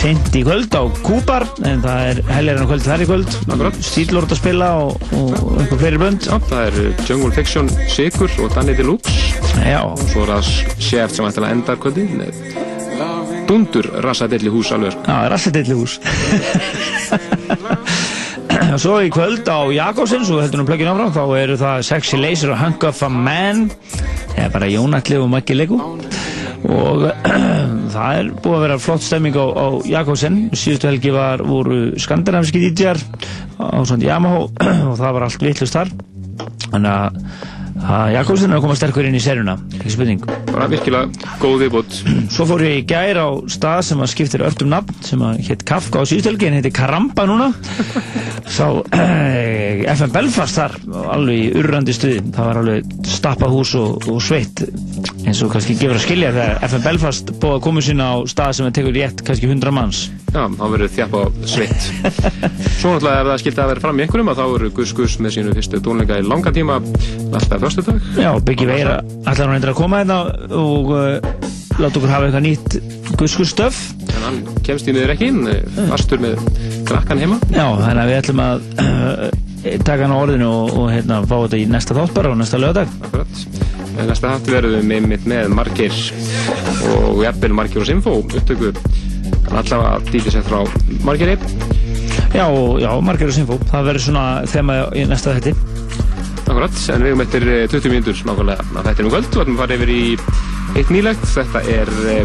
sent 0.07 0.37
í 0.39 0.43
kvöld 0.47 0.71
á 0.71 0.87
Kúpar 1.03 1.43
en 1.67 1.81
það 1.83 2.03
er 2.07 2.19
helgarinn 2.29 2.63
á 2.63 2.69
kvöld 2.71 2.85
þar 2.85 3.03
í 3.03 3.07
kvöld. 3.09 3.33
Stílort 3.83 4.31
að 4.31 4.39
spila 4.39 4.69
og, 4.85 5.01
og 5.19 5.57
einhver 5.59 5.81
fleiri 5.81 5.99
bönd. 5.99 6.29
Já, 6.29 6.37
það 6.47 6.61
er 6.69 6.77
Jungle 7.09 7.31
Fiction 7.35 7.71
Sigur 7.91 8.31
og 8.45 8.55
Danny 8.55 8.77
Deluxe. 8.79 9.11
Já. 9.67 9.81
Og 9.83 9.99
svo 10.13 10.23
er 10.23 10.31
það 10.37 10.51
Chef 10.87 11.17
sem 11.17 11.27
ætla 11.27 11.49
að 11.49 11.57
enda 11.57 11.77
kvöldi 11.83 12.05
Dundur 13.51 13.89
rassadelli 14.07 14.53
hús 14.55 14.71
alveg 14.77 14.95
sko. 14.95 15.03
Já, 15.11 15.27
rassadelli 15.33 15.79
hús. 15.81 15.99
Og 18.67 18.79
svo 18.85 19.01
í 19.03 19.11
kvöld 19.15 19.51
á 19.51 19.59
Jakobsins 19.75 20.31
og 20.31 20.45
heldur 20.45 20.63
nú 20.63 20.69
plöggin 20.71 20.93
áfram 20.93 21.15
þá 21.17 21.25
eru 21.41 21.59
það 21.59 21.83
Sexy 21.91 22.21
Laser 22.23 22.55
og 22.55 22.63
Hunk 22.63 22.87
of 22.87 23.03
a 23.03 23.11
Man. 23.11 23.73
Það 24.37 24.45
er 24.47 24.55
bara 24.55 24.71
Jónatli 24.71 25.19
og 25.19 25.33
Maggi 25.35 25.59
Lego 25.59 25.83
og 26.73 27.05
það 27.95 28.19
er 28.21 28.31
búið 28.43 28.57
að 28.57 28.65
vera 28.67 28.79
flott 28.83 29.05
stemming 29.07 29.37
á, 29.39 29.47
á 29.47 29.67
Jakobsen. 29.87 30.39
Síðustu 30.57 30.91
helgi 30.91 31.13
var 31.15 31.45
voru 31.47 31.81
skandinaviski 32.03 32.63
DJ-ar 32.67 33.01
á 33.61 33.79
svona 33.87 34.07
Yamaha 34.09 34.43
og 34.91 34.97
það 34.99 35.15
var 35.19 35.27
allt 35.29 35.47
vittlust 35.47 35.79
þar. 35.79 35.93
Þannig 36.67 36.91
að 36.93 37.55
Jakobsen 37.77 38.51
er 38.51 38.59
að 38.59 38.65
koma 38.65 38.77
sterkur 38.79 39.07
inn 39.09 39.19
í 39.19 39.23
serjuna. 39.23 39.59
Ekki 39.77 39.93
spurning. 39.93 40.25
Bara 40.53 40.69
virkilega 40.73 41.33
góð 41.43 41.67
viðbútt 41.67 42.01
svo 42.33 42.47
fór 42.49 42.65
ég 42.67 42.81
í 42.81 42.85
gær 42.89 43.21
á 43.21 43.29
stað 43.51 43.83
sem 43.91 44.03
að 44.03 44.11
skiptir 44.13 44.45
öllum 44.47 44.73
nafn 44.73 44.97
sem 45.05 45.23
að 45.25 45.41
hétt 45.47 45.65
Kafka 45.69 46.03
á 46.03 46.09
síðustu 46.09 46.33
helgi 46.33 46.49
en 46.49 46.59
heiti 46.59 46.73
Karamba 46.75 47.27
núna. 47.29 47.49
Sá 48.47 48.67
FM 48.93 50.13
Belfast 50.15 50.59
þar 50.59 50.77
alveg 51.15 51.41
í 51.41 51.49
urrandi 51.61 51.95
stuði. 51.97 52.21
Það 52.35 52.51
var 52.51 52.61
alveg 52.63 52.95
stappað 53.09 53.57
hús 53.57 53.75
og, 53.79 54.09
og 54.11 54.21
sveitt 54.25 54.65
eins 55.27 55.41
og 55.43 55.51
kannski 55.53 55.75
gefur 55.79 55.99
að 55.99 56.05
skilja 56.05 56.35
þegar 56.35 56.61
FM 56.69 56.85
Belfast 56.87 57.33
búið 57.41 57.57
að 57.57 57.65
koma 57.67 57.83
sín 57.83 58.03
á 58.03 58.13
stað 58.31 58.53
sem 58.59 58.69
að 58.69 58.77
tekur 58.79 58.97
rétt 58.97 59.25
kannski 59.27 59.51
100 59.51 59.75
manns. 59.75 60.07
Já, 60.37 60.45
þá 60.53 60.65
verður 60.69 60.93
þjap 60.93 61.15
á 61.17 61.23
sveitt. 61.49 61.87
Svo 62.81 62.93
náttúrulega 62.93 63.23
ef 63.23 63.31
það 63.31 63.41
skildi 63.43 63.63
að 63.63 63.71
vera 63.73 63.85
fram 63.87 63.99
í 63.99 64.05
einhverjum 64.05 64.31
að 64.33 64.41
þá 64.43 64.45
eru 64.47 64.71
Gus 64.77 64.93
Gus 64.99 65.17
með 65.23 65.37
sínu 65.37 65.55
fyrstu 65.57 65.81
tónleika 65.83 66.19
í 66.21 66.27
langa 66.27 66.53
tíma. 66.55 66.79
Alltaf 67.33 67.63
fyrstu 67.67 67.87
dag 67.87 68.23
Já, 68.23 68.31
Biggi 68.47 68.69
Veira 68.69 69.01
allar 69.27 69.47
hann 69.47 69.59
endur 69.59 69.75
að 69.75 69.81
koma 69.81 70.03
hérna 70.03 70.23
og 70.57 70.93
uh, 70.95 71.17
láta 71.77 71.99
okkur 71.99 72.13
hafa 72.13 72.29
eitthvað 72.29 72.47
nýtt 72.47 72.79
Gus 73.17 73.37
Gus 73.39 73.53
stöf 73.55 73.83
En 74.17 74.23
hann 74.25 74.39
kemst 74.67 74.89
í 74.89 74.95
miður 74.95 75.15
ekki 75.15 75.31
inn 75.33 75.43
fastur 75.91 76.23
með 76.23 76.41
krakkan 76.87 77.21
heima. 77.21 77.37
Já, 77.51 77.67
þannig 77.83 78.01
að 78.03 78.11
við 78.11 78.19
ætlum 78.21 78.43
að 78.45 78.67
uh, 78.81 79.25
taka 79.85 80.07
hann 80.07 80.15
á 80.15 80.19
orðinu 80.19 80.49
og, 80.49 80.75
og 80.79 80.91
hérna 80.95 81.21
fá 81.27 81.35
þetta 81.37 81.61
í 81.61 81.67
næsta 81.71 81.97
þátt 81.97 82.15
bara 82.17 82.33
og 82.33 82.41
næsta 82.41 82.61
lögadag 82.63 82.93
næsta 83.97 84.33
þátt 84.35 84.51
verðum 84.53 84.93
við 84.93 85.07
með, 85.09 85.27
með 85.33 85.55
margir 85.57 86.01
og 86.93 87.23
jafnvel 87.25 87.55
margir 87.57 87.83
og 87.83 87.89
Sinfo 87.89 88.19
upptöku. 88.21 88.73
Allavega 89.47 89.97
dítið 90.11 90.37
sem 90.37 90.45
frá 90.47 90.61
margir 91.07 91.33
einn. 91.33 91.47
Já, 92.37 92.47
já, 92.83 92.91
margir 93.05 93.31
og 93.31 93.37
Sinfo 93.37 93.59
það 93.71 93.91
verður 93.91 94.07
svona 94.09 94.27
þema 94.51 94.79
í 94.97 95.07
næsta 95.09 95.37
þetti 95.39 95.76
Akkurat, 96.47 96.81
en 96.95 97.05
við 97.07 97.17
um 97.17 97.23
eftir 97.25 97.47
20 97.75 97.93
mínútur 97.93 98.23
nákvæmlega 98.29 98.67
að 98.71 98.89
þetta 98.89 98.97
er 98.97 99.07
um 99.07 99.13
kvöld. 99.13 99.29
Og 99.29 99.43
ætlum 99.43 99.57
að 99.57 99.63
fara 99.65 99.79
yfir 99.79 99.93
í 99.93 100.03
eitt 100.77 100.95
nýlegt. 100.95 101.29
Þetta 101.35 101.63
er 101.75 101.89
uh, 102.07 102.25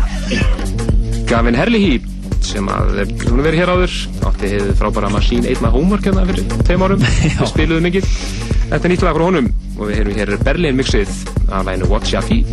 Gavin 1.31 1.57
Herlihy 1.57 1.99
sem 2.41 2.67
að 2.73 3.03
hún 3.27 3.41
er 3.41 3.45
verið 3.47 3.61
hér 3.63 3.73
áður. 3.73 3.97
Átti 4.29 4.53
hefði 4.55 4.77
frábæra 4.79 5.11
Machine 5.13 5.49
1 5.49 5.65
með 5.65 5.75
Homework 5.77 6.07
hérna 6.09 6.27
fyrir 6.29 6.55
tveim 6.67 6.85
árum. 6.87 7.03
Við 7.25 7.45
spiluðum 7.53 7.89
mikið. 7.89 8.15
Þetta 8.71 8.87
er 8.87 8.91
nýtt 8.93 9.03
lag 9.03 9.17
frá 9.17 9.25
honum 9.27 9.47
og 9.75 9.89
við 9.89 9.97
heyrum 9.99 10.15
hér 10.15 10.29
Berlin 10.45 10.77
mixið 10.77 11.11
af 11.51 11.65
læginu 11.67 11.89
Watch 11.91 12.13
Your 12.13 12.23
Feet 12.23 12.47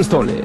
danstónlist. 0.00 0.39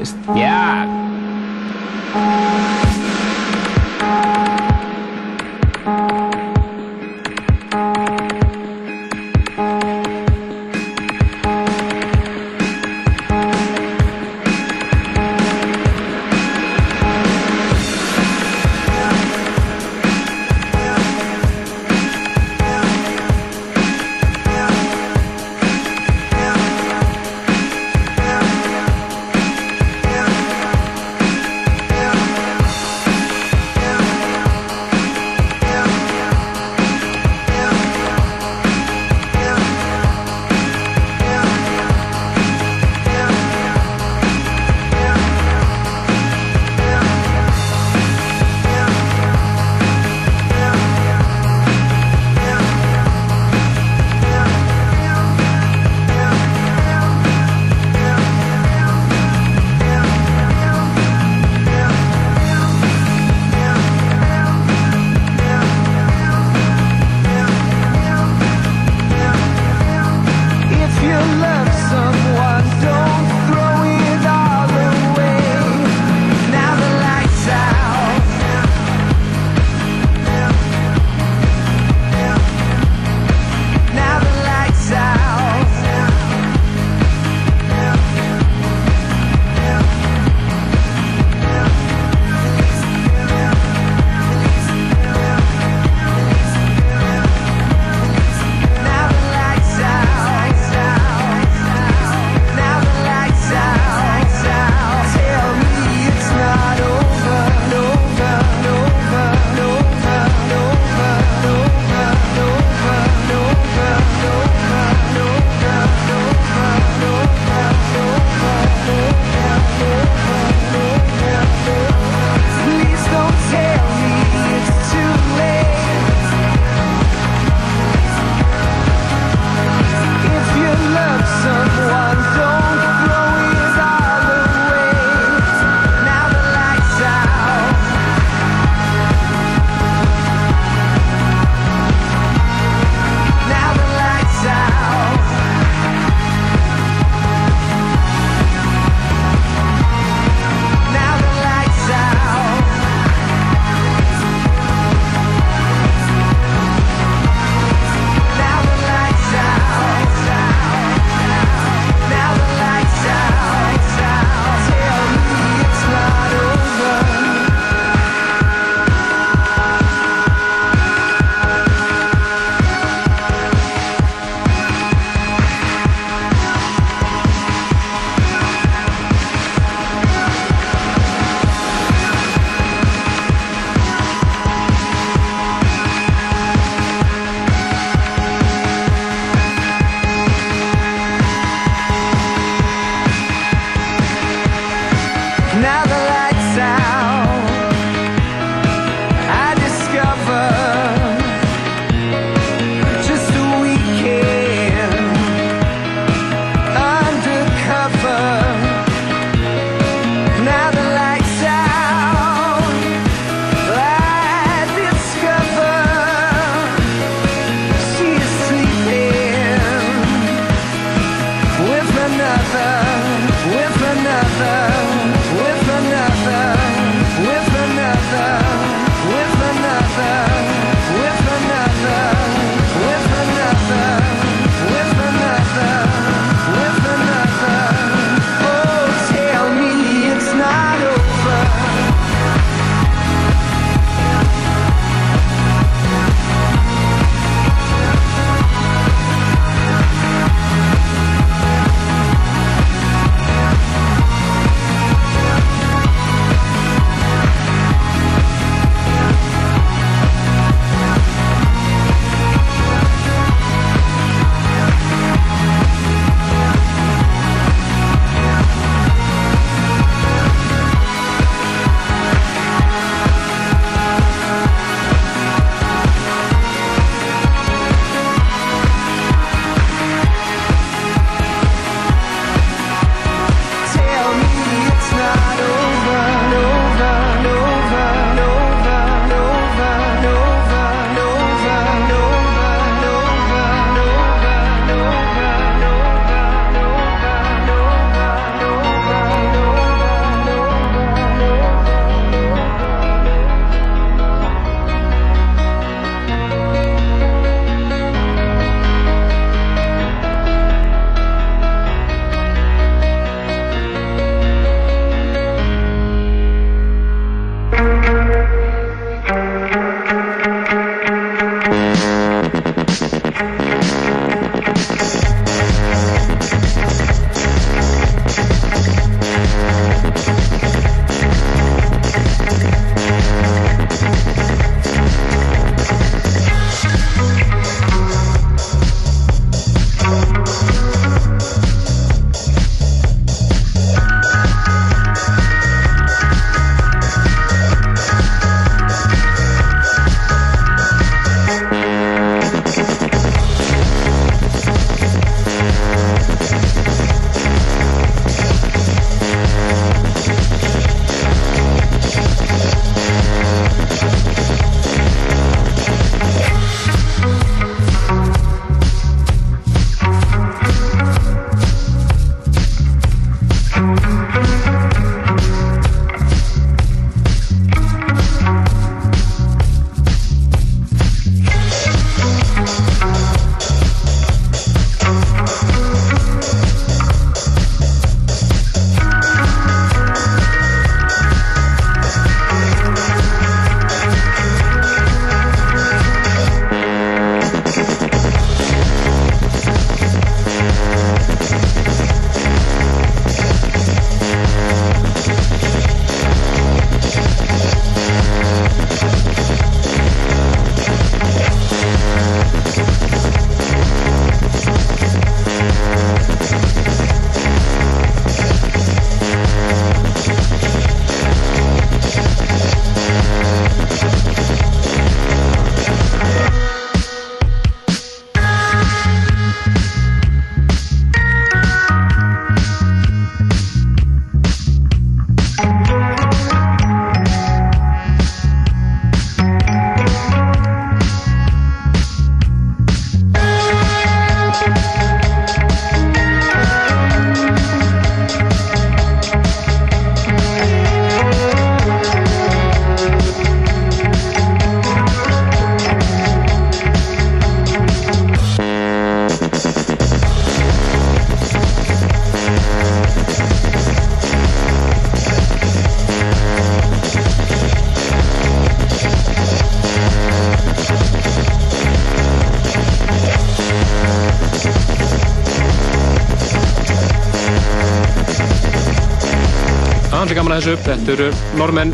Gaman 480.26 480.38
að 480.40 480.46
þessu. 480.46 480.56
Þetta 480.66 480.94
eru 480.96 481.08
normenn 481.38 481.74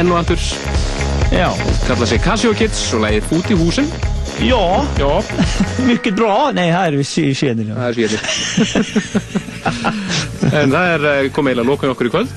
enn 0.00 0.12
og 0.14 0.20
aftur. 0.22 0.40
Já. 1.34 1.50
Kalla 1.86 2.06
sig 2.08 2.22
Casio 2.24 2.52
Kids 2.56 2.80
og 2.96 3.02
leiðið 3.04 3.26
Fút 3.28 3.50
í 3.52 3.58
húsin. 3.60 3.90
Ja, 4.40 4.86
Ja, 4.98 5.18
mycket 5.88 6.14
bra. 6.16 6.50
Nej, 6.54 6.70
här 6.72 6.92
är 6.92 6.96
vi 6.96 7.04
sy- 7.04 7.34
tjejer. 7.34 7.54
það 7.54 7.88
er 7.88 7.92
svíðir. 7.92 8.20
en 10.62 10.72
það 10.72 10.86
er 10.94 11.28
komið 11.34 11.52
eiginlega 11.52 11.68
lókun 11.68 11.92
okkur 11.92 12.08
í 12.08 12.12
kvöld. 12.14 12.36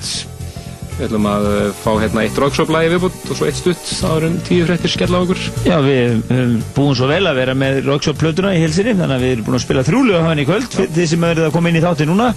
Við 0.94 1.08
ætlum 1.08 1.24
að 1.26 1.46
eh, 1.50 1.70
fá 1.74 1.88
hérna 1.98 2.22
eitt 2.22 2.36
rockshop-lagi 2.38 2.90
viðbútt 2.92 3.30
og 3.32 3.38
svo 3.38 3.48
eitt 3.48 3.56
stutt 3.58 3.88
áður 4.06 4.28
en 4.28 4.36
tíu 4.46 4.66
fréttir 4.68 4.92
skella 4.92 5.22
okkur. 5.24 5.40
Já, 5.66 5.74
við 5.82 6.20
höfum 6.28 6.52
búin 6.76 6.98
svo 7.00 7.08
vel 7.10 7.24
að 7.26 7.40
vera 7.40 7.56
með 7.58 7.80
Rockshop 7.88 8.20
plötuna 8.20 8.52
í 8.54 8.60
helsinni, 8.62 8.94
þannig 8.94 9.16
að 9.16 9.24
við 9.24 9.34
erum 9.34 9.48
búin 9.48 9.58
að 9.58 9.64
spila 9.64 9.84
þrjúlega 9.88 10.20
á 10.22 10.28
hann 10.28 10.42
í 10.44 10.46
kvöld. 10.46 10.76
Þið 10.94 11.08
sem 11.10 11.26
eru 11.30 11.48
að 11.48 11.56
koma 11.56 11.72
inn 11.72 11.80
í 11.80 11.82
þátti 11.82 12.06
núna, 12.06 12.28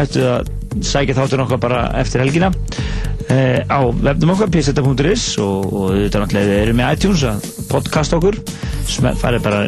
ættu 0.00 0.24
að 0.24 0.48
sækja 0.88 1.18
þáttin 1.18 1.44
okkar 1.44 1.60
bara 1.60 1.82
eftir 2.00 2.22
helgina 2.22 2.50
eh, 3.28 3.60
á 3.68 3.80
webnum 3.88 4.32
okkar, 4.34 4.50
pseta.is 4.52 5.26
og, 5.44 5.68
og 5.68 5.92
þetta 5.98 6.22
náttúrulega 6.22 6.48
við 6.48 6.62
erum 6.62 6.80
með 6.80 6.96
iTunes 6.96 7.26
að 7.28 7.48
podcast 7.68 8.16
okkur. 8.16 8.40
Farið 9.20 9.44
bara 9.44 9.62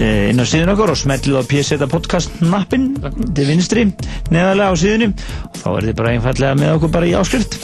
eh, 0.00 0.30
inn 0.30 0.40
á 0.40 0.48
síðun 0.48 0.72
okkar 0.72 0.94
og 0.94 1.00
smellið 1.02 1.40
á 1.40 1.42
pseta 1.50 1.90
podcast 1.92 2.40
nappin 2.40 2.94
til 3.36 3.48
vinstri, 3.48 3.86
neðarlega 4.32 4.72
á 4.72 4.80
síðunni 4.80 5.12
og 5.12 5.60
þá 5.60 5.68
er 5.74 5.88
þið 5.90 5.98
bara 6.00 6.16
einfallega 6.16 6.60
með 6.62 6.76
okkur 6.78 6.94
bara 6.96 7.10
í 7.10 7.16
áskrift 7.20 7.60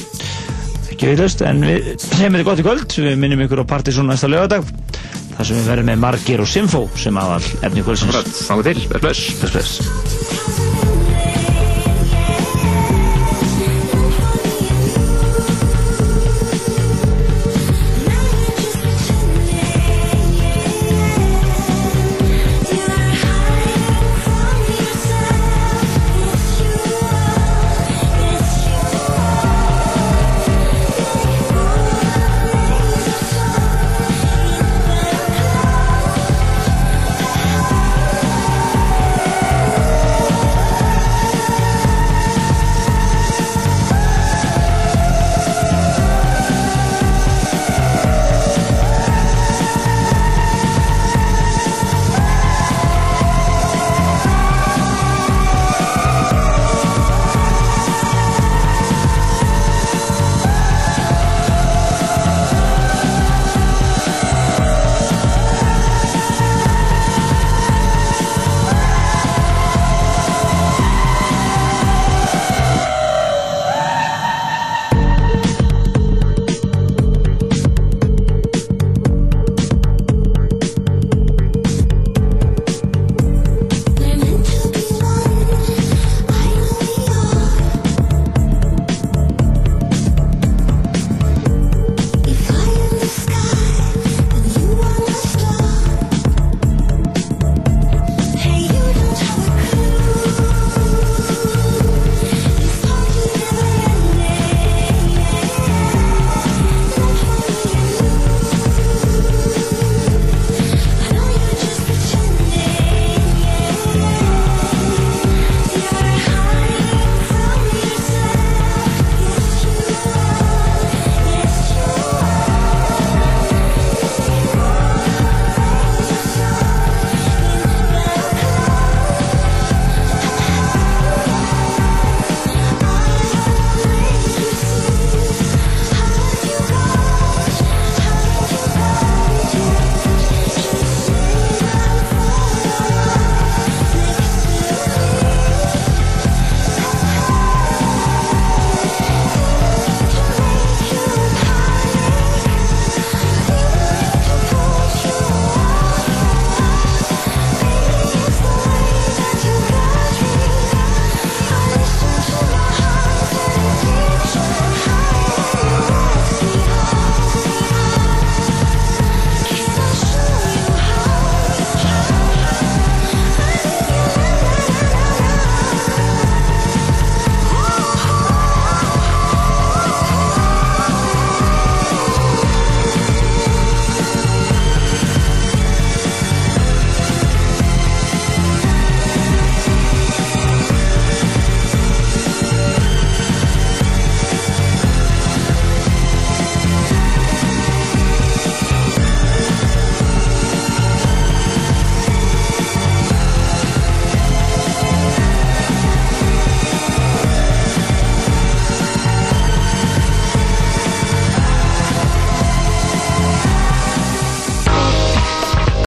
veitlust, 1.07 1.45
en 1.47 1.63
við 1.63 1.93
segjum 2.03 2.35
þetta 2.35 2.49
gott 2.49 2.63
í 2.63 2.67
kvöld, 2.67 2.99
við 3.07 3.17
minnum 3.23 3.45
ykkur 3.47 3.63
á 3.63 3.71
Partizón 3.71 4.11
næsta 4.11 4.31
lögadag, 4.31 4.67
þar 5.37 5.51
sem 5.51 5.61
við 5.61 5.73
verðum 5.73 5.91
með 5.93 6.05
Margir 6.09 6.43
og 6.43 6.51
Simfó 6.51 6.87
sem 6.99 7.23
aðal 7.23 7.43
efni 7.63 7.87
kvöldsins. 7.87 8.45
Þangað 8.49 8.73
til. 8.73 8.87
Bless, 8.99 9.29
bless. 9.45 10.48